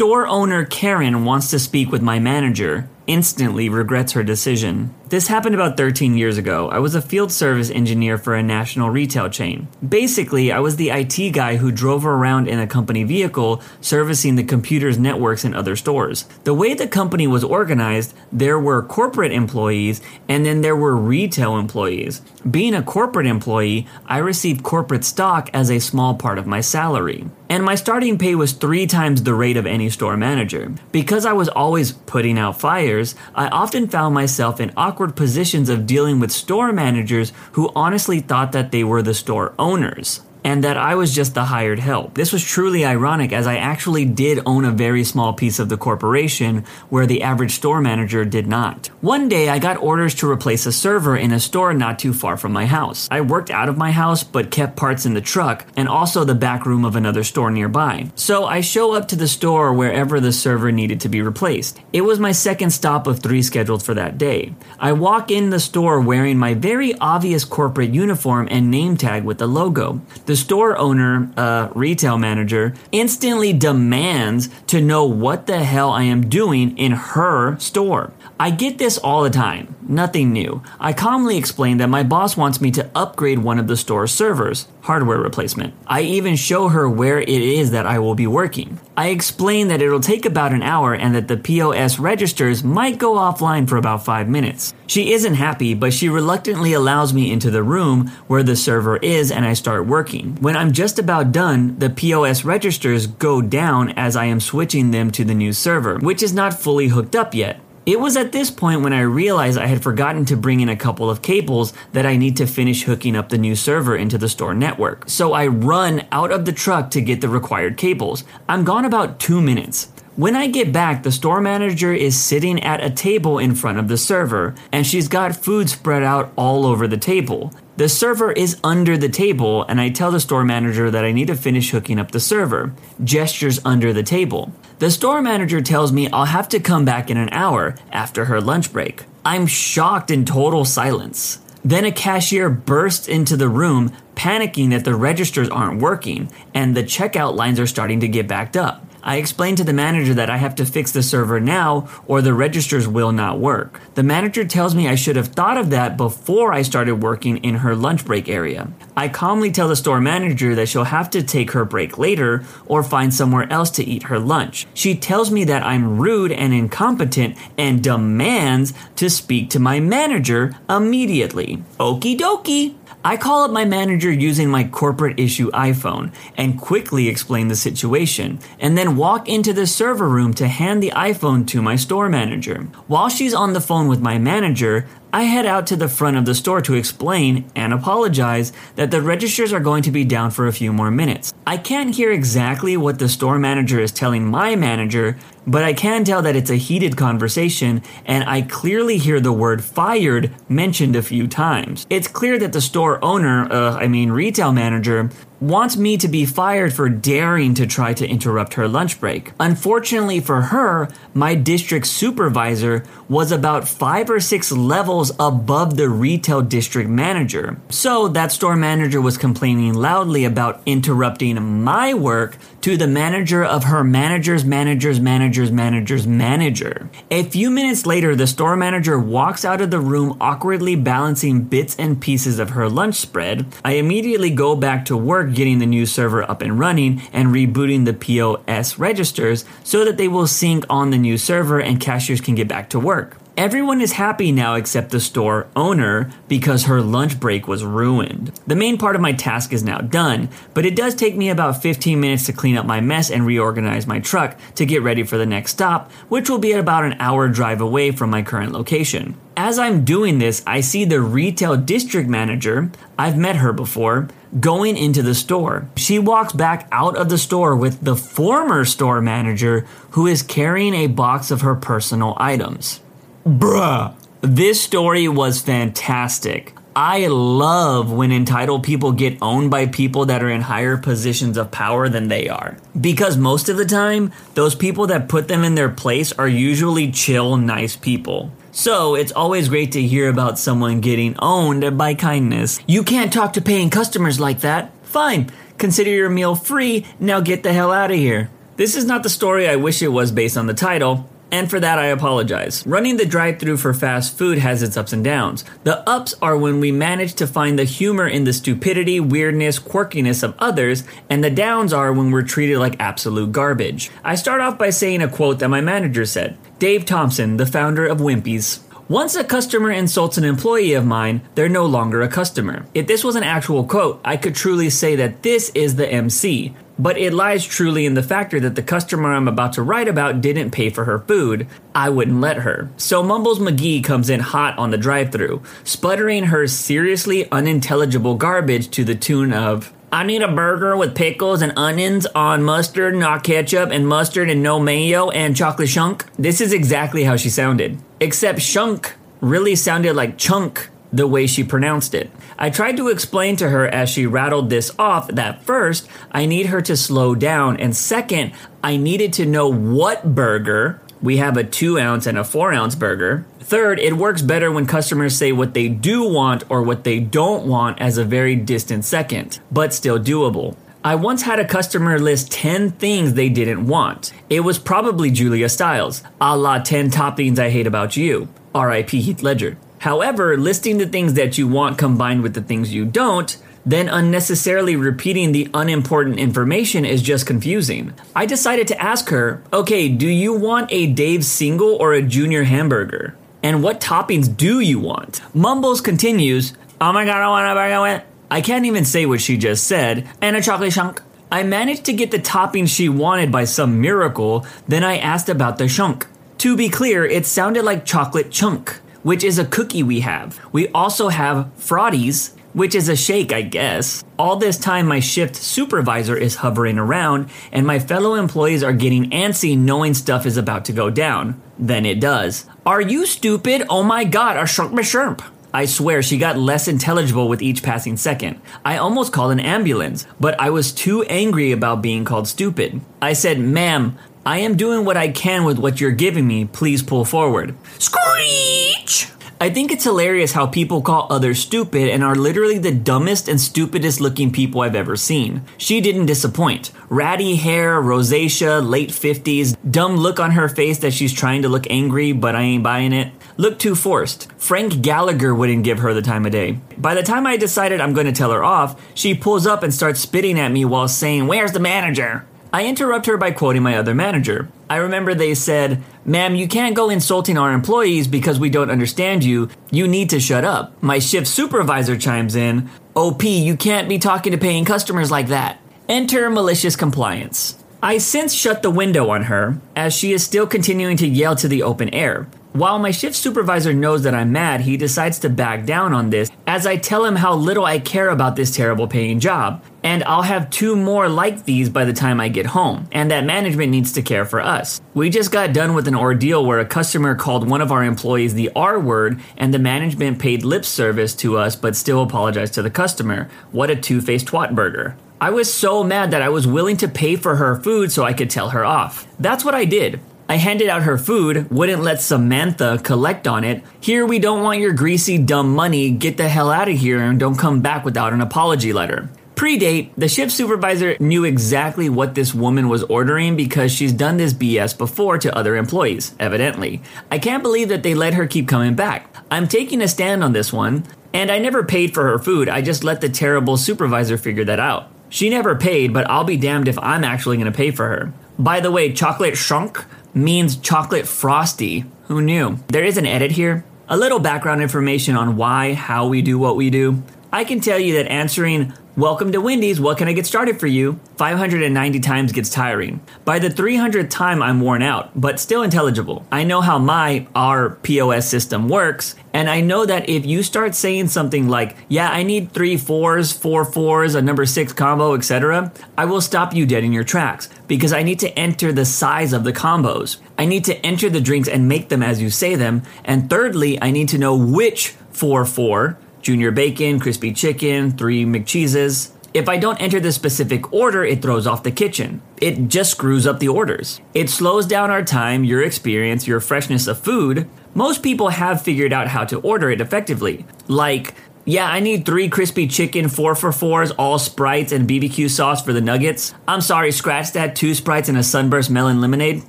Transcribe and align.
Store 0.00 0.26
owner 0.26 0.64
Karen 0.64 1.26
wants 1.26 1.50
to 1.50 1.58
speak 1.58 1.92
with 1.92 2.00
my 2.00 2.18
manager, 2.18 2.88
instantly 3.06 3.68
regrets 3.68 4.12
her 4.12 4.22
decision. 4.22 4.94
This 5.10 5.26
happened 5.26 5.56
about 5.56 5.76
13 5.76 6.16
years 6.16 6.38
ago. 6.38 6.68
I 6.70 6.78
was 6.78 6.94
a 6.94 7.02
field 7.02 7.32
service 7.32 7.68
engineer 7.68 8.16
for 8.16 8.36
a 8.36 8.44
national 8.44 8.90
retail 8.90 9.28
chain. 9.28 9.66
Basically, 9.86 10.52
I 10.52 10.60
was 10.60 10.76
the 10.76 10.90
IT 10.90 11.32
guy 11.32 11.56
who 11.56 11.72
drove 11.72 12.06
around 12.06 12.46
in 12.46 12.60
a 12.60 12.66
company 12.68 13.02
vehicle 13.02 13.60
servicing 13.80 14.36
the 14.36 14.44
computers, 14.44 15.00
networks, 15.00 15.42
and 15.44 15.52
other 15.52 15.74
stores. 15.74 16.28
The 16.44 16.54
way 16.54 16.74
the 16.74 16.86
company 16.86 17.26
was 17.26 17.42
organized, 17.42 18.14
there 18.30 18.60
were 18.60 18.84
corporate 18.84 19.32
employees 19.32 20.00
and 20.28 20.46
then 20.46 20.60
there 20.60 20.76
were 20.76 20.94
retail 20.94 21.58
employees. 21.58 22.22
Being 22.48 22.74
a 22.74 22.82
corporate 22.82 23.26
employee, 23.26 23.88
I 24.06 24.18
received 24.18 24.62
corporate 24.62 25.04
stock 25.04 25.50
as 25.52 25.72
a 25.72 25.80
small 25.80 26.14
part 26.14 26.38
of 26.38 26.46
my 26.46 26.60
salary. 26.60 27.26
And 27.50 27.64
my 27.64 27.74
starting 27.74 28.16
pay 28.16 28.36
was 28.36 28.52
three 28.52 28.86
times 28.86 29.24
the 29.24 29.34
rate 29.34 29.56
of 29.56 29.66
any 29.66 29.90
store 29.90 30.16
manager. 30.16 30.72
Because 30.92 31.26
I 31.26 31.32
was 31.32 31.48
always 31.48 31.90
putting 31.90 32.38
out 32.38 32.60
fires, 32.60 33.16
I 33.34 33.48
often 33.48 33.88
found 33.88 34.14
myself 34.14 34.60
in 34.60 34.72
awkward 34.76 34.99
awkward 35.00 35.16
positions 35.16 35.70
of 35.70 35.86
dealing 35.86 36.20
with 36.20 36.30
store 36.30 36.74
managers 36.74 37.32
who 37.52 37.72
honestly 37.74 38.20
thought 38.20 38.52
that 38.52 38.70
they 38.70 38.84
were 38.84 39.00
the 39.00 39.14
store 39.14 39.54
owners 39.58 40.20
and 40.44 40.64
that 40.64 40.76
I 40.76 40.94
was 40.94 41.14
just 41.14 41.34
the 41.34 41.44
hired 41.44 41.78
help. 41.78 42.14
This 42.14 42.32
was 42.32 42.44
truly 42.44 42.84
ironic 42.84 43.32
as 43.32 43.46
I 43.46 43.56
actually 43.56 44.04
did 44.04 44.40
own 44.46 44.64
a 44.64 44.70
very 44.70 45.04
small 45.04 45.32
piece 45.32 45.58
of 45.58 45.68
the 45.68 45.76
corporation 45.76 46.64
where 46.88 47.06
the 47.06 47.22
average 47.22 47.52
store 47.52 47.80
manager 47.80 48.24
did 48.24 48.46
not. 48.46 48.88
One 49.00 49.28
day 49.28 49.48
I 49.48 49.58
got 49.58 49.76
orders 49.78 50.14
to 50.16 50.30
replace 50.30 50.66
a 50.66 50.72
server 50.72 51.16
in 51.16 51.32
a 51.32 51.40
store 51.40 51.74
not 51.74 51.98
too 51.98 52.12
far 52.12 52.36
from 52.36 52.52
my 52.52 52.66
house. 52.66 53.08
I 53.10 53.20
worked 53.20 53.50
out 53.50 53.68
of 53.68 53.76
my 53.76 53.90
house 53.90 54.22
but 54.22 54.50
kept 54.50 54.76
parts 54.76 55.06
in 55.06 55.14
the 55.14 55.20
truck 55.20 55.66
and 55.76 55.88
also 55.88 56.24
the 56.24 56.34
back 56.34 56.66
room 56.66 56.84
of 56.84 56.96
another 56.96 57.24
store 57.24 57.50
nearby. 57.50 58.10
So 58.14 58.44
I 58.44 58.60
show 58.60 58.94
up 58.94 59.08
to 59.08 59.16
the 59.16 59.28
store 59.28 59.72
wherever 59.72 60.20
the 60.20 60.32
server 60.32 60.72
needed 60.72 61.00
to 61.00 61.08
be 61.08 61.22
replaced. 61.22 61.80
It 61.92 62.02
was 62.02 62.18
my 62.18 62.32
second 62.32 62.70
stop 62.70 63.06
of 63.06 63.20
three 63.20 63.42
scheduled 63.42 63.82
for 63.82 63.94
that 63.94 64.18
day. 64.18 64.54
I 64.78 64.92
walk 64.92 65.30
in 65.30 65.50
the 65.50 65.60
store 65.60 66.00
wearing 66.00 66.38
my 66.38 66.54
very 66.54 66.94
obvious 66.94 67.44
corporate 67.44 67.90
uniform 67.90 68.48
and 68.50 68.70
name 68.70 68.96
tag 68.96 69.24
with 69.24 69.38
the 69.38 69.46
logo. 69.46 70.00
The 70.30 70.36
store 70.36 70.78
owner, 70.78 71.28
uh, 71.36 71.70
retail 71.74 72.16
manager, 72.16 72.72
instantly 72.92 73.52
demands 73.52 74.48
to 74.68 74.80
know 74.80 75.04
what 75.04 75.48
the 75.48 75.64
hell 75.64 75.90
I 75.90 76.04
am 76.04 76.28
doing 76.28 76.78
in 76.78 76.92
her 76.92 77.58
store. 77.58 78.12
I 78.38 78.50
get 78.52 78.78
this 78.78 78.96
all 78.96 79.24
the 79.24 79.30
time, 79.30 79.74
nothing 79.82 80.32
new. 80.32 80.62
I 80.78 80.92
calmly 80.92 81.36
explain 81.36 81.78
that 81.78 81.88
my 81.88 82.04
boss 82.04 82.36
wants 82.36 82.60
me 82.60 82.70
to 82.70 82.88
upgrade 82.94 83.40
one 83.40 83.58
of 83.58 83.66
the 83.66 83.76
store's 83.76 84.12
servers, 84.12 84.68
hardware 84.82 85.18
replacement. 85.18 85.74
I 85.86 86.02
even 86.02 86.36
show 86.36 86.68
her 86.68 86.88
where 86.88 87.20
it 87.20 87.28
is 87.28 87.70
that 87.70 87.86
I 87.86 87.98
will 87.98 88.14
be 88.14 88.26
working. 88.26 88.80
I 88.96 89.08
explain 89.08 89.68
that 89.68 89.80
it'll 89.80 90.00
take 90.00 90.26
about 90.26 90.52
an 90.52 90.62
hour 90.62 90.94
and 90.94 91.14
that 91.14 91.28
the 91.28 91.36
POS 91.36 91.98
registers 91.98 92.62
might 92.62 92.98
go 92.98 93.14
offline 93.14 93.68
for 93.68 93.76
about 93.76 94.04
five 94.04 94.28
minutes. 94.28 94.74
She 94.86 95.12
isn't 95.12 95.34
happy, 95.34 95.74
but 95.74 95.92
she 95.92 96.08
reluctantly 96.08 96.72
allows 96.72 97.14
me 97.14 97.30
into 97.30 97.50
the 97.50 97.62
room 97.62 98.08
where 98.26 98.42
the 98.42 98.56
server 98.56 98.96
is 98.96 99.30
and 99.30 99.44
I 99.44 99.52
start 99.54 99.86
working. 99.86 100.36
When 100.40 100.56
I'm 100.56 100.72
just 100.72 100.98
about 100.98 101.32
done, 101.32 101.78
the 101.78 101.90
POS 101.90 102.44
registers 102.44 103.06
go 103.06 103.40
down 103.40 103.90
as 103.90 104.16
I 104.16 104.24
am 104.26 104.40
switching 104.40 104.90
them 104.90 105.10
to 105.12 105.24
the 105.24 105.34
new 105.34 105.52
server, 105.52 105.98
which 105.98 106.22
is 106.22 106.32
not 106.32 106.60
fully 106.60 106.88
hooked 106.88 107.14
up 107.14 107.34
yet. 107.34 107.60
It 107.86 107.98
was 107.98 108.14
at 108.16 108.32
this 108.32 108.50
point 108.50 108.82
when 108.82 108.92
I 108.92 109.00
realized 109.00 109.58
I 109.58 109.66
had 109.66 109.82
forgotten 109.82 110.26
to 110.26 110.36
bring 110.36 110.60
in 110.60 110.68
a 110.68 110.76
couple 110.76 111.08
of 111.08 111.22
cables 111.22 111.72
that 111.92 112.04
I 112.04 112.16
need 112.16 112.36
to 112.36 112.46
finish 112.46 112.82
hooking 112.82 113.16
up 113.16 113.30
the 113.30 113.38
new 113.38 113.56
server 113.56 113.96
into 113.96 114.18
the 114.18 114.28
store 114.28 114.54
network. 114.54 115.08
So 115.08 115.32
I 115.32 115.46
run 115.46 116.06
out 116.12 116.30
of 116.30 116.44
the 116.44 116.52
truck 116.52 116.90
to 116.90 117.00
get 117.00 117.22
the 117.22 117.28
required 117.30 117.78
cables. 117.78 118.24
I'm 118.48 118.64
gone 118.64 118.84
about 118.84 119.18
two 119.18 119.40
minutes. 119.40 119.90
When 120.16 120.36
I 120.36 120.48
get 120.48 120.72
back, 120.72 121.02
the 121.02 121.12
store 121.12 121.40
manager 121.40 121.94
is 121.94 122.22
sitting 122.22 122.62
at 122.62 122.84
a 122.84 122.90
table 122.90 123.38
in 123.38 123.54
front 123.54 123.78
of 123.78 123.88
the 123.88 123.96
server, 123.96 124.54
and 124.70 124.86
she's 124.86 125.08
got 125.08 125.34
food 125.34 125.70
spread 125.70 126.02
out 126.02 126.32
all 126.36 126.66
over 126.66 126.86
the 126.86 126.98
table. 126.98 127.54
The 127.78 127.88
server 127.88 128.30
is 128.30 128.60
under 128.62 128.98
the 128.98 129.08
table, 129.08 129.64
and 129.64 129.80
I 129.80 129.88
tell 129.88 130.10
the 130.10 130.20
store 130.20 130.44
manager 130.44 130.90
that 130.90 131.06
I 131.06 131.12
need 131.12 131.28
to 131.28 131.34
finish 131.34 131.70
hooking 131.70 131.98
up 131.98 132.10
the 132.10 132.20
server. 132.20 132.74
Gestures 133.02 133.58
under 133.64 133.94
the 133.94 134.02
table. 134.02 134.52
The 134.80 134.90
store 134.90 135.20
manager 135.20 135.60
tells 135.60 135.92
me 135.92 136.08
I'll 136.10 136.24
have 136.24 136.48
to 136.48 136.58
come 136.58 136.86
back 136.86 137.10
in 137.10 137.18
an 137.18 137.28
hour 137.32 137.74
after 137.92 138.24
her 138.24 138.40
lunch 138.40 138.72
break. 138.72 139.04
I'm 139.26 139.46
shocked 139.46 140.10
in 140.10 140.24
total 140.24 140.64
silence. 140.64 141.38
Then 141.62 141.84
a 141.84 141.92
cashier 141.92 142.48
bursts 142.48 143.06
into 143.06 143.36
the 143.36 143.50
room, 143.50 143.92
panicking 144.16 144.70
that 144.70 144.86
the 144.86 144.94
registers 144.94 145.50
aren't 145.50 145.82
working 145.82 146.32
and 146.54 146.74
the 146.74 146.82
checkout 146.82 147.36
lines 147.36 147.60
are 147.60 147.66
starting 147.66 148.00
to 148.00 148.08
get 148.08 148.26
backed 148.26 148.56
up. 148.56 148.86
I 149.02 149.16
explained 149.16 149.58
to 149.58 149.64
the 149.64 149.72
manager 149.72 150.14
that 150.14 150.30
I 150.30 150.36
have 150.36 150.54
to 150.56 150.66
fix 150.66 150.92
the 150.92 151.02
server 151.02 151.40
now 151.40 151.88
or 152.06 152.22
the 152.22 152.34
registers 152.34 152.86
will 152.86 153.12
not 153.12 153.38
work. 153.38 153.80
The 153.94 154.02
manager 154.02 154.44
tells 154.44 154.74
me 154.74 154.88
I 154.88 154.94
should 154.94 155.16
have 155.16 155.28
thought 155.28 155.56
of 155.56 155.70
that 155.70 155.96
before 155.96 156.52
I 156.52 156.62
started 156.62 157.02
working 157.02 157.38
in 157.38 157.56
her 157.56 157.74
lunch 157.74 158.04
break 158.04 158.28
area. 158.28 158.68
I 158.96 159.08
calmly 159.08 159.50
tell 159.50 159.68
the 159.68 159.76
store 159.76 160.00
manager 160.00 160.54
that 160.54 160.68
she'll 160.68 160.84
have 160.84 161.10
to 161.10 161.22
take 161.22 161.52
her 161.52 161.64
break 161.64 161.98
later 161.98 162.44
or 162.66 162.82
find 162.82 163.12
somewhere 163.12 163.50
else 163.50 163.70
to 163.72 163.84
eat 163.84 164.04
her 164.04 164.18
lunch. 164.18 164.66
She 164.74 164.94
tells 164.94 165.30
me 165.30 165.44
that 165.44 165.62
I'm 165.62 165.98
rude 165.98 166.32
and 166.32 166.52
incompetent 166.52 167.36
and 167.56 167.82
demands 167.82 168.74
to 168.96 169.08
speak 169.08 169.50
to 169.50 169.58
my 169.58 169.80
manager 169.80 170.54
immediately. 170.68 171.62
Okie 171.78 172.18
dokie. 172.18 172.76
I 173.02 173.16
call 173.16 173.44
up 173.44 173.50
my 173.50 173.64
manager 173.64 174.12
using 174.12 174.50
my 174.50 174.64
corporate 174.64 175.18
issue 175.18 175.50
iPhone 175.52 176.12
and 176.36 176.60
quickly 176.60 177.08
explain 177.08 177.48
the 177.48 177.56
situation, 177.56 178.40
and 178.58 178.76
then 178.76 178.94
walk 178.94 179.26
into 179.26 179.54
the 179.54 179.66
server 179.66 180.06
room 180.06 180.34
to 180.34 180.46
hand 180.46 180.82
the 180.82 180.90
iPhone 180.90 181.46
to 181.48 181.62
my 181.62 181.76
store 181.76 182.10
manager. 182.10 182.68
While 182.88 183.08
she's 183.08 183.32
on 183.32 183.54
the 183.54 183.60
phone 183.62 183.88
with 183.88 184.00
my 184.00 184.18
manager, 184.18 184.86
I 185.14 185.22
head 185.22 185.46
out 185.46 185.66
to 185.68 185.76
the 185.76 185.88
front 185.88 186.18
of 186.18 186.26
the 186.26 186.34
store 186.34 186.60
to 186.60 186.74
explain 186.74 187.50
and 187.56 187.72
apologize 187.72 188.52
that 188.76 188.90
the 188.90 189.00
registers 189.00 189.52
are 189.52 189.60
going 189.60 189.82
to 189.84 189.90
be 189.90 190.04
down 190.04 190.30
for 190.30 190.46
a 190.46 190.52
few 190.52 190.72
more 190.72 190.90
minutes. 190.90 191.32
I 191.46 191.56
can't 191.56 191.94
hear 191.94 192.12
exactly 192.12 192.76
what 192.76 192.98
the 192.98 193.08
store 193.08 193.38
manager 193.38 193.80
is 193.80 193.90
telling 193.90 194.26
my 194.26 194.54
manager, 194.54 195.16
but 195.46 195.64
I 195.64 195.72
can 195.72 196.04
tell 196.04 196.22
that 196.22 196.36
it's 196.36 196.50
a 196.50 196.56
heated 196.56 196.96
conversation 196.96 197.82
and 198.04 198.24
I 198.24 198.42
clearly 198.42 198.98
hear 198.98 199.20
the 199.20 199.32
word 199.32 199.64
fired 199.64 200.30
mentioned 200.48 200.96
a 200.96 201.02
few 201.02 201.26
times. 201.26 201.86
It's 201.90 202.08
clear 202.08 202.38
that 202.38 202.52
the 202.52 202.60
store 202.60 203.02
owner, 203.04 203.50
uh, 203.50 203.76
I 203.76 203.88
mean 203.88 204.10
retail 204.10 204.52
manager, 204.52 205.10
wants 205.40 205.76
me 205.76 205.96
to 205.96 206.06
be 206.06 206.26
fired 206.26 206.72
for 206.72 206.88
daring 206.88 207.54
to 207.54 207.66
try 207.66 207.94
to 207.94 208.06
interrupt 208.06 208.54
her 208.54 208.68
lunch 208.68 209.00
break. 209.00 209.32
Unfortunately 209.40 210.20
for 210.20 210.42
her, 210.42 210.88
my 211.14 211.34
district 211.34 211.86
supervisor 211.86 212.84
was 213.08 213.32
about 213.32 213.66
five 213.66 214.10
or 214.10 214.20
six 214.20 214.52
levels 214.52 215.10
above 215.18 215.76
the 215.76 215.88
retail 215.88 216.42
district 216.42 216.90
manager. 216.90 217.58
So 217.70 218.08
that 218.08 218.32
store 218.32 218.56
manager 218.56 219.00
was 219.00 219.16
complaining 219.16 219.74
loudly 219.74 220.24
about 220.24 220.60
interrupting 220.66 221.62
my 221.62 221.94
work 221.94 222.36
to 222.62 222.76
the 222.76 222.86
manager 222.86 223.42
of 223.42 223.64
her 223.64 223.82
manager's 223.82 224.44
manager's 224.44 225.00
manager's 225.00 225.50
manager's 225.50 226.06
manager. 226.06 226.90
A 227.10 227.22
few 227.22 227.50
minutes 227.50 227.86
later, 227.86 228.14
the 228.14 228.26
store 228.26 228.56
manager 228.56 228.98
walks 228.98 229.44
out 229.44 229.60
of 229.60 229.70
the 229.70 229.80
room 229.80 230.16
awkwardly 230.20 230.76
balancing 230.76 231.44
bits 231.44 231.74
and 231.78 232.00
pieces 232.00 232.38
of 232.38 232.50
her 232.50 232.68
lunch 232.68 232.96
spread. 232.96 233.46
I 233.64 233.72
immediately 233.72 234.30
go 234.30 234.54
back 234.56 234.84
to 234.86 234.96
work 234.96 235.32
getting 235.32 235.58
the 235.58 235.66
new 235.66 235.86
server 235.86 236.22
up 236.22 236.42
and 236.42 236.58
running 236.58 237.00
and 237.12 237.28
rebooting 237.28 237.86
the 237.86 237.94
POS 237.94 238.78
registers 238.78 239.44
so 239.64 239.84
that 239.84 239.96
they 239.96 240.08
will 240.08 240.26
sync 240.26 240.64
on 240.68 240.90
the 240.90 240.98
new 240.98 241.16
server 241.16 241.60
and 241.60 241.80
cashiers 241.80 242.20
can 242.20 242.34
get 242.34 242.48
back 242.48 242.68
to 242.70 242.78
work. 242.78 243.16
Everyone 243.40 243.80
is 243.80 243.92
happy 243.92 244.32
now 244.32 244.56
except 244.56 244.90
the 244.90 245.00
store 245.00 245.46
owner 245.56 246.12
because 246.28 246.64
her 246.64 246.82
lunch 246.82 247.18
break 247.18 247.48
was 247.48 247.64
ruined. 247.64 248.38
The 248.46 248.54
main 248.54 248.76
part 248.76 248.96
of 248.96 249.00
my 249.00 249.12
task 249.12 249.54
is 249.54 249.64
now 249.64 249.78
done, 249.78 250.28
but 250.52 250.66
it 250.66 250.76
does 250.76 250.94
take 250.94 251.16
me 251.16 251.30
about 251.30 251.62
15 251.62 251.98
minutes 251.98 252.26
to 252.26 252.34
clean 252.34 252.58
up 252.58 252.66
my 252.66 252.82
mess 252.82 253.10
and 253.10 253.24
reorganize 253.24 253.86
my 253.86 253.98
truck 253.98 254.38
to 254.56 254.66
get 254.66 254.82
ready 254.82 255.04
for 255.04 255.16
the 255.16 255.24
next 255.24 255.52
stop, 255.52 255.90
which 256.10 256.28
will 256.28 256.36
be 256.36 256.52
at 256.52 256.60
about 256.60 256.84
an 256.84 257.00
hour 257.00 257.28
drive 257.28 257.62
away 257.62 257.92
from 257.92 258.10
my 258.10 258.20
current 258.20 258.52
location. 258.52 259.18
As 259.38 259.58
I'm 259.58 259.86
doing 259.86 260.18
this, 260.18 260.42
I 260.46 260.60
see 260.60 260.84
the 260.84 261.00
retail 261.00 261.56
district 261.56 262.10
manager, 262.10 262.70
I've 262.98 263.16
met 263.16 263.36
her 263.36 263.54
before, 263.54 264.08
going 264.38 264.76
into 264.76 265.00
the 265.00 265.14
store. 265.14 265.66
She 265.76 265.98
walks 265.98 266.34
back 266.34 266.68
out 266.70 266.94
of 266.94 267.08
the 267.08 267.16
store 267.16 267.56
with 267.56 267.82
the 267.82 267.96
former 267.96 268.66
store 268.66 269.00
manager 269.00 269.66
who 269.92 270.06
is 270.06 270.22
carrying 270.22 270.74
a 270.74 270.88
box 270.88 271.30
of 271.30 271.40
her 271.40 271.54
personal 271.54 272.12
items. 272.18 272.80
Bruh. 273.26 273.94
This 274.22 274.60
story 274.60 275.06
was 275.08 275.42
fantastic. 275.42 276.54
I 276.74 277.08
love 277.08 277.92
when 277.92 278.12
entitled 278.12 278.62
people 278.62 278.92
get 278.92 279.18
owned 279.20 279.50
by 279.50 279.66
people 279.66 280.06
that 280.06 280.22
are 280.22 280.30
in 280.30 280.40
higher 280.40 280.76
positions 280.76 281.36
of 281.36 281.50
power 281.50 281.88
than 281.88 282.08
they 282.08 282.28
are. 282.28 282.56
Because 282.80 283.16
most 283.18 283.48
of 283.48 283.56
the 283.56 283.66
time, 283.66 284.12
those 284.34 284.54
people 284.54 284.86
that 284.86 285.08
put 285.08 285.28
them 285.28 285.44
in 285.44 285.54
their 285.54 285.68
place 285.68 286.12
are 286.12 286.28
usually 286.28 286.90
chill, 286.90 287.36
nice 287.36 287.76
people. 287.76 288.32
So 288.52 288.94
it's 288.94 289.12
always 289.12 289.48
great 289.48 289.72
to 289.72 289.82
hear 289.82 290.08
about 290.08 290.38
someone 290.38 290.80
getting 290.80 291.14
owned 291.18 291.76
by 291.76 291.94
kindness. 291.94 292.60
You 292.66 292.82
can't 292.82 293.12
talk 293.12 293.34
to 293.34 293.42
paying 293.42 293.68
customers 293.68 294.18
like 294.18 294.40
that. 294.40 294.72
Fine, 294.82 295.30
consider 295.58 295.90
your 295.90 296.10
meal 296.10 296.34
free, 296.34 296.86
now 296.98 297.20
get 297.20 297.42
the 297.42 297.52
hell 297.52 297.72
out 297.72 297.90
of 297.90 297.96
here. 297.96 298.30
This 298.56 298.76
is 298.76 298.84
not 298.84 299.02
the 299.02 299.08
story 299.08 299.48
I 299.48 299.56
wish 299.56 299.82
it 299.82 299.88
was 299.88 300.12
based 300.12 300.36
on 300.36 300.46
the 300.46 300.54
title, 300.54 301.08
and 301.32 301.48
for 301.48 301.60
that 301.60 301.78
I 301.78 301.86
apologize. 301.86 302.66
Running 302.66 302.96
the 302.96 303.06
drive 303.06 303.38
through 303.38 303.58
for 303.58 303.74
fast 303.74 304.16
food 304.16 304.38
has 304.38 304.62
its 304.62 304.76
ups 304.76 304.92
and 304.92 305.04
downs. 305.04 305.44
The 305.64 305.88
ups 305.88 306.14
are 306.22 306.36
when 306.36 306.60
we 306.60 306.72
manage 306.72 307.14
to 307.14 307.26
find 307.26 307.58
the 307.58 307.64
humor 307.64 308.06
in 308.06 308.24
the 308.24 308.32
stupidity, 308.32 309.00
weirdness, 309.00 309.58
quirkiness 309.58 310.22
of 310.22 310.34
others, 310.38 310.84
and 311.08 311.22
the 311.22 311.30
downs 311.30 311.72
are 311.72 311.92
when 311.92 312.10
we're 312.10 312.22
treated 312.22 312.58
like 312.58 312.80
absolute 312.80 313.32
garbage. 313.32 313.90
I 314.04 314.14
start 314.14 314.40
off 314.40 314.58
by 314.58 314.70
saying 314.70 315.02
a 315.02 315.08
quote 315.08 315.38
that 315.38 315.48
my 315.48 315.60
manager 315.60 316.04
said 316.06 316.38
Dave 316.58 316.84
Thompson, 316.84 317.36
the 317.36 317.46
founder 317.46 317.86
of 317.86 317.98
Wimpy's. 317.98 318.60
Once 318.90 319.14
a 319.14 319.22
customer 319.22 319.70
insults 319.70 320.18
an 320.18 320.24
employee 320.24 320.72
of 320.72 320.84
mine, 320.84 321.22
they're 321.36 321.48
no 321.48 321.64
longer 321.64 322.02
a 322.02 322.08
customer. 322.08 322.66
If 322.74 322.88
this 322.88 323.04
was 323.04 323.14
an 323.14 323.22
actual 323.22 323.62
quote, 323.62 324.00
I 324.04 324.16
could 324.16 324.34
truly 324.34 324.68
say 324.68 324.96
that 324.96 325.22
this 325.22 325.50
is 325.50 325.76
the 325.76 325.88
MC. 325.88 326.56
But 326.80 326.96
it 326.96 327.12
lies 327.12 327.44
truly 327.44 327.84
in 327.84 327.92
the 327.92 328.02
factor 328.02 328.40
that 328.40 328.54
the 328.54 328.62
customer 328.62 329.12
I'm 329.12 329.28
about 329.28 329.52
to 329.52 329.62
write 329.62 329.86
about 329.86 330.22
didn't 330.22 330.50
pay 330.50 330.70
for 330.70 330.86
her 330.86 331.00
food. 331.00 331.46
I 331.74 331.90
wouldn't 331.90 332.22
let 332.22 332.38
her. 332.38 332.70
So 332.78 333.02
Mumbles 333.02 333.38
McGee 333.38 333.84
comes 333.84 334.08
in 334.08 334.20
hot 334.20 334.56
on 334.56 334.70
the 334.70 334.78
drive 334.78 335.12
through, 335.12 335.42
sputtering 335.62 336.24
her 336.24 336.46
seriously 336.46 337.30
unintelligible 337.30 338.14
garbage 338.14 338.70
to 338.70 338.84
the 338.84 338.94
tune 338.94 339.34
of, 339.34 339.74
I 339.92 340.04
need 340.04 340.22
a 340.22 340.32
burger 340.32 340.74
with 340.74 340.94
pickles 340.94 341.42
and 341.42 341.52
onions 341.54 342.06
on 342.14 342.44
mustard, 342.44 342.94
not 342.94 343.24
ketchup, 343.24 343.70
and 343.70 343.86
mustard 343.86 344.30
and 344.30 344.42
no 344.42 344.58
mayo 344.58 345.10
and 345.10 345.36
chocolate 345.36 345.68
shunk. 345.68 346.06
This 346.16 346.40
is 346.40 346.54
exactly 346.54 347.04
how 347.04 347.16
she 347.16 347.28
sounded. 347.28 347.78
Except 348.00 348.40
shunk 348.40 348.94
really 349.20 349.54
sounded 349.54 349.94
like 349.94 350.16
chunk 350.16 350.70
the 350.92 351.06
way 351.06 351.26
she 351.26 351.44
pronounced 351.44 351.94
it. 351.94 352.10
I 352.38 352.50
tried 352.50 352.76
to 352.76 352.88
explain 352.88 353.36
to 353.36 353.50
her 353.50 353.66
as 353.66 353.88
she 353.88 354.06
rattled 354.06 354.50
this 354.50 354.70
off 354.78 355.08
that 355.08 355.42
first, 355.42 355.88
I 356.10 356.26
need 356.26 356.46
her 356.46 356.60
to 356.62 356.76
slow 356.76 357.14
down, 357.14 357.56
and 357.58 357.76
second, 357.76 358.32
I 358.62 358.76
needed 358.76 359.12
to 359.14 359.26
know 359.26 359.48
what 359.50 360.14
burger. 360.14 360.80
We 361.02 361.16
have 361.16 361.36
a 361.36 361.44
two 361.44 361.78
ounce 361.78 362.06
and 362.06 362.18
a 362.18 362.24
four 362.24 362.52
ounce 362.52 362.74
burger. 362.74 363.26
Third, 363.40 363.78
it 363.78 363.94
works 363.94 364.22
better 364.22 364.50
when 364.50 364.66
customers 364.66 365.16
say 365.16 365.32
what 365.32 365.54
they 365.54 365.68
do 365.68 366.08
want 366.08 366.44
or 366.48 366.62
what 366.62 366.84
they 366.84 367.00
don't 367.00 367.46
want 367.46 367.80
as 367.80 367.96
a 367.98 368.04
very 368.04 368.36
distant 368.36 368.84
second, 368.84 369.40
but 369.50 369.72
still 369.72 369.98
doable. 369.98 370.56
I 370.82 370.94
once 370.94 371.22
had 371.22 371.38
a 371.38 371.46
customer 371.46 371.98
list 371.98 372.32
10 372.32 372.70
things 372.72 373.12
they 373.12 373.28
didn't 373.28 373.66
want. 373.66 374.12
It 374.30 374.40
was 374.40 374.58
probably 374.58 375.10
Julia 375.10 375.48
Stiles, 375.48 376.02
a 376.20 376.36
la 376.36 376.58
10 376.58 376.90
top 376.90 377.16
things 377.16 377.38
I 377.38 377.50
hate 377.50 377.66
about 377.66 377.96
you. 377.96 378.28
RIP 378.54 378.90
Heath 378.90 379.22
Ledger. 379.22 379.58
However, 379.80 380.36
listing 380.36 380.76
the 380.76 380.86
things 380.86 381.14
that 381.14 381.38
you 381.38 381.48
want 381.48 381.78
combined 381.78 382.22
with 382.22 382.34
the 382.34 382.42
things 382.42 382.74
you 382.74 382.84
don't, 382.84 383.34
then 383.64 383.88
unnecessarily 383.88 384.76
repeating 384.76 385.32
the 385.32 385.48
unimportant 385.54 386.18
information 386.18 386.84
is 386.84 387.00
just 387.00 387.26
confusing. 387.26 387.94
I 388.14 388.26
decided 388.26 388.68
to 388.68 388.80
ask 388.80 389.08
her, 389.08 389.42
okay, 389.54 389.88
do 389.88 390.06
you 390.06 390.34
want 390.34 390.70
a 390.70 390.92
Dave 390.92 391.24
single 391.24 391.76
or 391.76 391.94
a 391.94 392.02
junior 392.02 392.42
hamburger? 392.42 393.16
And 393.42 393.62
what 393.62 393.80
toppings 393.80 394.34
do 394.36 394.60
you 394.60 394.78
want? 394.78 395.22
Mumbles 395.34 395.80
continues, 395.80 396.52
oh 396.78 396.92
my 396.92 397.06
god, 397.06 397.22
I 397.22 397.28
want 397.28 397.50
a 397.50 397.54
burger. 397.54 398.04
I 398.30 398.42
can't 398.42 398.66
even 398.66 398.84
say 398.84 399.06
what 399.06 399.22
she 399.22 399.38
just 399.38 399.64
said, 399.64 400.06
and 400.20 400.36
a 400.36 400.42
chocolate 400.42 400.74
chunk. 400.74 401.00
I 401.32 401.42
managed 401.42 401.84
to 401.84 401.94
get 401.94 402.10
the 402.10 402.18
topping 402.18 402.66
she 402.66 402.90
wanted 402.90 403.32
by 403.32 403.44
some 403.44 403.80
miracle, 403.80 404.44
then 404.68 404.84
I 404.84 404.98
asked 404.98 405.30
about 405.30 405.56
the 405.56 405.68
chunk. 405.68 406.06
To 406.38 406.54
be 406.54 406.68
clear, 406.68 407.06
it 407.06 407.24
sounded 407.24 407.64
like 407.64 407.86
chocolate 407.86 408.30
chunk 408.30 408.79
which 409.02 409.24
is 409.24 409.38
a 409.38 409.44
cookie 409.44 409.82
we 409.82 410.00
have. 410.00 410.40
We 410.52 410.68
also 410.68 411.08
have 411.08 411.50
Frosties, 411.58 412.32
which 412.52 412.74
is 412.74 412.88
a 412.88 412.96
shake, 412.96 413.32
I 413.32 413.42
guess. 413.42 414.04
All 414.18 414.36
this 414.36 414.58
time, 414.58 414.86
my 414.86 415.00
shift 415.00 415.36
supervisor 415.36 416.16
is 416.16 416.36
hovering 416.36 416.78
around, 416.78 417.30
and 417.52 417.66
my 417.66 417.78
fellow 417.78 418.14
employees 418.14 418.62
are 418.62 418.72
getting 418.72 419.10
antsy 419.10 419.56
knowing 419.56 419.94
stuff 419.94 420.26
is 420.26 420.36
about 420.36 420.64
to 420.66 420.72
go 420.72 420.90
down. 420.90 421.40
Then 421.58 421.86
it 421.86 422.00
does. 422.00 422.46
Are 422.66 422.80
you 422.80 423.06
stupid? 423.06 423.62
Oh 423.68 423.82
my 423.82 424.04
god, 424.04 424.36
a 424.36 424.46
shrimp 424.46 424.82
shrimp. 424.82 425.22
I 425.52 425.64
swear 425.64 426.00
she 426.00 426.16
got 426.16 426.38
less 426.38 426.68
intelligible 426.68 427.28
with 427.28 427.42
each 427.42 427.64
passing 427.64 427.96
second. 427.96 428.40
I 428.64 428.76
almost 428.76 429.12
called 429.12 429.32
an 429.32 429.40
ambulance, 429.40 430.06
but 430.20 430.38
I 430.40 430.50
was 430.50 430.70
too 430.70 431.02
angry 431.04 431.50
about 431.50 431.82
being 431.82 432.04
called 432.04 432.28
stupid. 432.28 432.80
I 433.02 433.14
said, 433.14 433.40
Ma'am, 433.40 433.98
I 434.24 434.38
am 434.40 434.56
doing 434.56 434.84
what 434.84 434.98
I 434.98 435.08
can 435.08 435.44
with 435.44 435.58
what 435.58 435.80
you're 435.80 435.92
giving 435.92 436.26
me. 436.26 436.44
Please 436.44 436.82
pull 436.82 437.06
forward. 437.06 437.54
Screech! 437.78 439.08
I 439.42 439.48
think 439.48 439.72
it's 439.72 439.84
hilarious 439.84 440.32
how 440.32 440.46
people 440.46 440.82
call 440.82 441.06
others 441.10 441.38
stupid 441.38 441.88
and 441.88 442.04
are 442.04 442.14
literally 442.14 442.58
the 442.58 442.74
dumbest 442.74 443.26
and 443.26 443.40
stupidest 443.40 443.98
looking 443.98 444.30
people 444.30 444.60
I've 444.60 444.74
ever 444.74 444.96
seen. 444.96 445.42
She 445.56 445.80
didn't 445.80 446.04
disappoint. 446.04 446.70
Ratty 446.90 447.36
hair, 447.36 447.80
rosacea, 447.80 448.60
late 448.68 448.90
50s, 448.90 449.56
dumb 449.70 449.96
look 449.96 450.20
on 450.20 450.32
her 450.32 450.50
face 450.50 450.76
that 450.80 450.92
she's 450.92 451.14
trying 451.14 451.40
to 451.40 451.48
look 451.48 451.66
angry, 451.70 452.12
but 452.12 452.36
I 452.36 452.42
ain't 452.42 452.62
buying 452.62 452.92
it. 452.92 453.14
Look 453.38 453.58
too 453.58 453.74
forced. 453.74 454.30
Frank 454.36 454.82
Gallagher 454.82 455.34
wouldn't 455.34 455.64
give 455.64 455.78
her 455.78 455.94
the 455.94 456.02
time 456.02 456.26
of 456.26 456.32
day. 456.32 456.58
By 456.76 456.94
the 456.94 457.02
time 457.02 457.26
I 457.26 457.38
decided 457.38 457.80
I'm 457.80 457.94
going 457.94 458.04
to 458.04 458.12
tell 458.12 458.32
her 458.32 458.44
off, 458.44 458.78
she 458.94 459.14
pulls 459.14 459.46
up 459.46 459.62
and 459.62 459.72
starts 459.72 460.00
spitting 460.00 460.38
at 460.38 460.52
me 460.52 460.66
while 460.66 460.88
saying, 460.88 461.26
Where's 461.26 461.52
the 461.52 461.60
manager? 461.60 462.26
I 462.52 462.66
interrupt 462.66 463.06
her 463.06 463.16
by 463.16 463.30
quoting 463.30 463.62
my 463.62 463.76
other 463.76 463.94
manager. 463.94 464.48
I 464.68 464.76
remember 464.76 465.14
they 465.14 465.34
said, 465.34 465.82
Ma'am, 466.04 466.34
you 466.34 466.48
can't 466.48 466.74
go 466.74 466.90
insulting 466.90 467.38
our 467.38 467.52
employees 467.52 468.08
because 468.08 468.40
we 468.40 468.50
don't 468.50 468.70
understand 468.70 469.22
you. 469.22 469.48
You 469.70 469.86
need 469.86 470.10
to 470.10 470.20
shut 470.20 470.44
up. 470.44 470.82
My 470.82 470.98
shift 470.98 471.28
supervisor 471.28 471.96
chimes 471.96 472.34
in, 472.34 472.68
OP, 472.96 473.22
you 473.22 473.56
can't 473.56 473.88
be 473.88 473.98
talking 473.98 474.32
to 474.32 474.38
paying 474.38 474.64
customers 474.64 475.10
like 475.10 475.28
that. 475.28 475.60
Enter 475.88 476.28
malicious 476.28 476.74
compliance. 476.74 477.56
I 477.82 477.98
since 477.98 478.34
shut 478.34 478.62
the 478.62 478.70
window 478.70 479.10
on 479.10 479.24
her, 479.24 479.60
as 479.76 479.94
she 479.94 480.12
is 480.12 480.24
still 480.24 480.46
continuing 480.46 480.96
to 480.98 481.06
yell 481.06 481.36
to 481.36 481.48
the 481.48 481.62
open 481.62 481.88
air. 481.94 482.26
While 482.52 482.80
my 482.80 482.90
shift 482.90 483.14
supervisor 483.14 483.72
knows 483.72 484.02
that 484.02 484.12
I'm 484.12 484.32
mad, 484.32 484.62
he 484.62 484.76
decides 484.76 485.20
to 485.20 485.30
back 485.30 485.64
down 485.64 485.92
on 485.92 486.10
this 486.10 486.32
as 486.48 486.66
I 486.66 486.76
tell 486.78 487.04
him 487.04 487.14
how 487.14 487.32
little 487.32 487.64
I 487.64 487.78
care 487.78 488.08
about 488.08 488.34
this 488.34 488.50
terrible 488.50 488.88
paying 488.88 489.20
job. 489.20 489.62
And 489.84 490.02
I'll 490.02 490.22
have 490.22 490.50
two 490.50 490.74
more 490.74 491.08
like 491.08 491.44
these 491.44 491.68
by 491.68 491.84
the 491.84 491.92
time 491.92 492.20
I 492.20 492.28
get 492.28 492.46
home, 492.46 492.88
and 492.90 493.08
that 493.12 493.24
management 493.24 493.70
needs 493.70 493.92
to 493.92 494.02
care 494.02 494.24
for 494.24 494.40
us. 494.40 494.80
We 494.94 495.10
just 495.10 495.30
got 495.30 495.52
done 495.52 495.74
with 495.74 495.86
an 495.86 495.94
ordeal 495.94 496.44
where 496.44 496.58
a 496.58 496.66
customer 496.66 497.14
called 497.14 497.48
one 497.48 497.60
of 497.60 497.70
our 497.70 497.84
employees 497.84 498.34
the 498.34 498.50
R 498.56 498.80
word, 498.80 499.20
and 499.36 499.54
the 499.54 499.60
management 499.60 500.18
paid 500.18 500.42
lip 500.42 500.64
service 500.64 501.14
to 501.16 501.38
us 501.38 501.54
but 501.54 501.76
still 501.76 502.02
apologized 502.02 502.54
to 502.54 502.62
the 502.62 502.70
customer. 502.70 503.30
What 503.52 503.70
a 503.70 503.76
two 503.76 504.00
faced 504.00 504.26
twat 504.26 504.56
burger. 504.56 504.96
I 505.20 505.30
was 505.30 505.52
so 505.52 505.84
mad 505.84 506.10
that 506.10 506.22
I 506.22 506.30
was 506.30 506.48
willing 506.48 506.78
to 506.78 506.88
pay 506.88 507.14
for 507.14 507.36
her 507.36 507.54
food 507.60 507.92
so 507.92 508.02
I 508.02 508.12
could 508.12 508.28
tell 508.28 508.50
her 508.50 508.64
off. 508.64 509.06
That's 509.20 509.44
what 509.44 509.54
I 509.54 509.66
did. 509.66 510.00
I 510.30 510.36
handed 510.36 510.68
out 510.68 510.84
her 510.84 510.96
food, 510.96 511.50
wouldn't 511.50 511.82
let 511.82 512.00
Samantha 512.00 512.80
collect 512.84 513.26
on 513.26 513.42
it. 513.42 513.64
Here, 513.80 514.06
we 514.06 514.20
don't 514.20 514.44
want 514.44 514.60
your 514.60 514.72
greasy, 514.72 515.18
dumb 515.18 515.56
money. 515.56 515.90
Get 515.90 516.18
the 516.18 516.28
hell 516.28 516.52
out 516.52 516.68
of 516.68 516.78
here 516.78 517.00
and 517.00 517.18
don't 517.18 517.34
come 517.34 517.62
back 517.62 517.84
without 517.84 518.12
an 518.12 518.20
apology 518.20 518.72
letter. 518.72 519.08
Pre-date, 519.34 519.92
the 519.96 520.06
shift 520.06 520.30
supervisor 520.30 520.96
knew 521.00 521.24
exactly 521.24 521.88
what 521.88 522.14
this 522.14 522.32
woman 522.32 522.68
was 522.68 522.84
ordering 522.84 523.34
because 523.34 523.72
she's 523.72 523.92
done 523.92 524.18
this 524.18 524.32
BS 524.32 524.78
before 524.78 525.18
to 525.18 525.36
other 525.36 525.56
employees, 525.56 526.14
evidently. 526.20 526.80
I 527.10 527.18
can't 527.18 527.42
believe 527.42 527.68
that 527.68 527.82
they 527.82 527.94
let 527.96 528.14
her 528.14 528.28
keep 528.28 528.46
coming 528.46 528.76
back. 528.76 529.12
I'm 529.32 529.48
taking 529.48 529.82
a 529.82 529.88
stand 529.88 530.22
on 530.22 530.32
this 530.32 530.52
one, 530.52 530.84
and 531.12 531.32
I 531.32 531.40
never 531.40 531.64
paid 531.64 531.92
for 531.92 532.04
her 532.04 532.20
food, 532.20 532.48
I 532.48 532.62
just 532.62 532.84
let 532.84 533.00
the 533.00 533.08
terrible 533.08 533.56
supervisor 533.56 534.16
figure 534.16 534.44
that 534.44 534.60
out. 534.60 534.92
She 535.08 535.28
never 535.28 535.56
paid, 535.56 535.92
but 535.92 536.08
I'll 536.08 536.22
be 536.22 536.36
damned 536.36 536.68
if 536.68 536.78
I'm 536.78 537.02
actually 537.02 537.36
gonna 537.36 537.50
pay 537.50 537.72
for 537.72 537.88
her. 537.88 538.12
By 538.38 538.60
the 538.60 538.70
way, 538.70 538.92
chocolate 538.92 539.36
shunk 539.36 539.84
means 540.14 540.56
chocolate 540.56 541.06
frosty. 541.06 541.84
Who 542.08 542.20
knew? 542.20 542.58
There 542.68 542.84
is 542.84 542.96
an 542.96 543.06
edit 543.06 543.32
here. 543.32 543.64
A 543.88 543.96
little 543.96 544.20
background 544.20 544.62
information 544.62 545.16
on 545.16 545.36
why, 545.36 545.74
how 545.74 546.06
we 546.06 546.22
do 546.22 546.38
what 546.38 546.56
we 546.56 546.70
do. 546.70 547.02
I 547.32 547.44
can 547.44 547.60
tell 547.60 547.78
you 547.78 547.94
that 547.94 548.10
answering 548.10 548.72
Welcome 548.96 549.30
to 549.30 549.40
Wendy's. 549.40 549.80
What 549.80 549.98
can 549.98 550.08
I 550.08 550.12
get 550.12 550.26
started 550.26 550.58
for 550.58 550.66
you? 550.66 550.98
590 551.16 552.00
times 552.00 552.32
gets 552.32 552.50
tiring. 552.50 553.00
By 553.24 553.38
the 553.38 553.48
300th 553.48 554.10
time, 554.10 554.42
I'm 554.42 554.60
worn 554.60 554.82
out, 554.82 555.12
but 555.14 555.38
still 555.38 555.62
intelligible. 555.62 556.26
I 556.32 556.42
know 556.42 556.60
how 556.60 556.76
my, 556.80 557.28
our 557.32 557.70
POS 557.70 558.28
system 558.28 558.68
works, 558.68 559.14
and 559.32 559.48
I 559.48 559.60
know 559.60 559.86
that 559.86 560.08
if 560.08 560.26
you 560.26 560.42
start 560.42 560.74
saying 560.74 561.06
something 561.06 561.48
like, 561.48 561.76
yeah, 561.86 562.10
I 562.10 562.24
need 562.24 562.50
three 562.50 562.76
fours, 562.76 563.30
four 563.30 563.64
fours, 563.64 564.16
a 564.16 564.22
number 564.22 564.44
six 564.44 564.72
combo, 564.72 565.14
etc., 565.14 565.72
I 565.96 566.04
will 566.06 566.20
stop 566.20 566.52
you 566.52 566.66
dead 566.66 566.82
in 566.82 566.92
your 566.92 567.04
tracks 567.04 567.48
because 567.68 567.92
I 567.92 568.02
need 568.02 568.18
to 568.18 568.36
enter 568.36 568.72
the 568.72 568.84
size 568.84 569.32
of 569.32 569.44
the 569.44 569.52
combos. 569.52 570.16
I 570.36 570.46
need 570.46 570.64
to 570.64 570.76
enter 570.84 571.08
the 571.08 571.20
drinks 571.20 571.48
and 571.48 571.68
make 571.68 571.90
them 571.90 572.02
as 572.02 572.20
you 572.20 572.28
say 572.28 572.56
them. 572.56 572.82
And 573.04 573.30
thirdly, 573.30 573.80
I 573.80 573.92
need 573.92 574.08
to 574.08 574.18
know 574.18 574.34
which 574.34 574.96
4 575.12 575.44
4 575.44 575.96
junior 576.22 576.50
bacon, 576.50 577.00
crispy 577.00 577.32
chicken, 577.32 577.92
three 577.92 578.24
McCheeses. 578.24 579.12
If 579.32 579.48
I 579.48 579.58
don't 579.58 579.80
enter 579.80 580.00
the 580.00 580.10
specific 580.10 580.72
order, 580.72 581.04
it 581.04 581.22
throws 581.22 581.46
off 581.46 581.62
the 581.62 581.70
kitchen. 581.70 582.20
It 582.40 582.66
just 582.66 582.90
screws 582.90 583.26
up 583.26 583.38
the 583.38 583.48
orders. 583.48 584.00
It 584.12 584.28
slows 584.28 584.66
down 584.66 584.90
our 584.90 585.04
time, 585.04 585.44
your 585.44 585.62
experience, 585.62 586.26
your 586.26 586.40
freshness 586.40 586.88
of 586.88 586.98
food. 586.98 587.48
Most 587.72 588.02
people 588.02 588.30
have 588.30 588.62
figured 588.62 588.92
out 588.92 589.06
how 589.06 589.24
to 589.26 589.38
order 589.40 589.70
it 589.70 589.80
effectively. 589.80 590.44
Like, 590.66 591.14
Yeah, 591.46 591.66
I 591.66 591.80
need 591.80 592.04
three 592.04 592.28
crispy 592.28 592.66
chicken, 592.66 593.08
four 593.08 593.34
for 593.34 593.50
fours, 593.50 593.90
all 593.92 594.18
sprites, 594.18 594.72
and 594.72 594.88
BBQ 594.88 595.30
sauce 595.30 595.64
for 595.64 595.72
the 595.72 595.80
nuggets. 595.80 596.34
I'm 596.46 596.60
sorry, 596.60 596.92
scratch 596.92 597.32
that, 597.32 597.56
two 597.56 597.74
sprites 597.74 598.10
and 598.10 598.18
a 598.18 598.22
sunburst 598.22 598.70
melon 598.70 599.00
lemonade. 599.00 599.42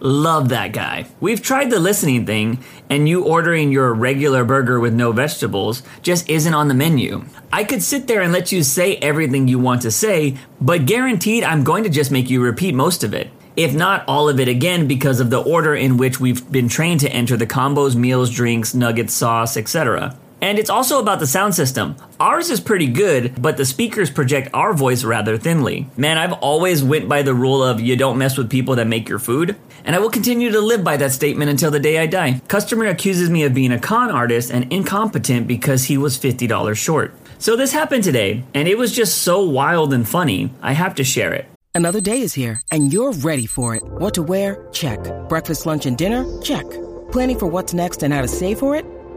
Love 0.00 0.48
that 0.48 0.72
guy. 0.72 1.06
We've 1.20 1.42
tried 1.42 1.70
the 1.70 1.78
listening 1.78 2.24
thing, 2.24 2.64
and 2.88 3.06
you 3.06 3.24
ordering 3.24 3.72
your 3.72 3.92
regular 3.92 4.42
burger 4.42 4.80
with 4.80 4.94
no 4.94 5.12
vegetables 5.12 5.82
just 6.00 6.28
isn't 6.30 6.54
on 6.54 6.68
the 6.68 6.74
menu. 6.74 7.26
I 7.52 7.62
could 7.62 7.82
sit 7.82 8.06
there 8.06 8.22
and 8.22 8.32
let 8.32 8.52
you 8.52 8.62
say 8.62 8.96
everything 8.96 9.46
you 9.46 9.58
want 9.58 9.82
to 9.82 9.90
say, 9.90 10.38
but 10.60 10.86
guaranteed 10.86 11.44
I'm 11.44 11.62
going 11.62 11.84
to 11.84 11.90
just 11.90 12.10
make 12.10 12.30
you 12.30 12.42
repeat 12.42 12.74
most 12.74 13.04
of 13.04 13.12
it 13.12 13.30
if 13.56 13.74
not 13.74 14.04
all 14.06 14.28
of 14.28 14.38
it 14.38 14.48
again 14.48 14.86
because 14.86 15.18
of 15.18 15.30
the 15.30 15.42
order 15.42 15.74
in 15.74 15.96
which 15.96 16.20
we've 16.20 16.52
been 16.52 16.68
trained 16.68 17.00
to 17.00 17.08
enter 17.08 17.38
the 17.38 17.46
combos, 17.46 17.96
meals, 17.96 18.30
drinks, 18.30 18.74
nuggets, 18.74 19.14
sauce, 19.14 19.56
etc. 19.56 20.14
And 20.46 20.60
it's 20.60 20.70
also 20.70 21.00
about 21.00 21.18
the 21.18 21.26
sound 21.26 21.56
system. 21.56 21.96
Ours 22.20 22.50
is 22.50 22.60
pretty 22.60 22.86
good, 22.86 23.42
but 23.42 23.56
the 23.56 23.64
speakers 23.64 24.12
project 24.12 24.48
our 24.54 24.74
voice 24.74 25.02
rather 25.02 25.36
thinly. 25.36 25.88
Man, 25.96 26.18
I've 26.18 26.34
always 26.34 26.84
went 26.84 27.08
by 27.08 27.22
the 27.22 27.34
rule 27.34 27.64
of 27.64 27.80
you 27.80 27.96
don't 27.96 28.16
mess 28.16 28.38
with 28.38 28.48
people 28.48 28.76
that 28.76 28.86
make 28.86 29.08
your 29.08 29.18
food, 29.18 29.56
and 29.84 29.96
I 29.96 29.98
will 29.98 30.08
continue 30.08 30.52
to 30.52 30.60
live 30.60 30.84
by 30.84 30.98
that 30.98 31.10
statement 31.10 31.50
until 31.50 31.72
the 31.72 31.80
day 31.80 31.98
I 31.98 32.06
die. 32.06 32.40
Customer 32.46 32.86
accuses 32.86 33.28
me 33.28 33.42
of 33.42 33.54
being 33.54 33.72
a 33.72 33.80
con 33.80 34.08
artist 34.08 34.52
and 34.52 34.72
incompetent 34.72 35.48
because 35.48 35.82
he 35.82 35.98
was 35.98 36.16
$50 36.16 36.76
short. 36.76 37.12
So 37.38 37.56
this 37.56 37.72
happened 37.72 38.04
today, 38.04 38.44
and 38.54 38.68
it 38.68 38.78
was 38.78 38.94
just 38.94 39.22
so 39.22 39.42
wild 39.42 39.92
and 39.92 40.08
funny, 40.08 40.50
I 40.62 40.74
have 40.74 40.94
to 40.94 41.02
share 41.02 41.32
it. 41.32 41.46
Another 41.74 42.00
day 42.00 42.20
is 42.20 42.34
here, 42.34 42.60
and 42.70 42.92
you're 42.92 43.14
ready 43.14 43.46
for 43.46 43.74
it. 43.74 43.82
What 43.82 44.14
to 44.14 44.22
wear? 44.22 44.64
Check. 44.70 45.00
Breakfast, 45.28 45.66
lunch, 45.66 45.86
and 45.86 45.98
dinner? 45.98 46.24
Check. 46.40 46.66
Planning 47.10 47.40
for 47.40 47.46
what's 47.46 47.74
next 47.74 48.04
and 48.04 48.14
how 48.14 48.22
to 48.22 48.28
save 48.28 48.60
for 48.60 48.76
it? 48.76 48.86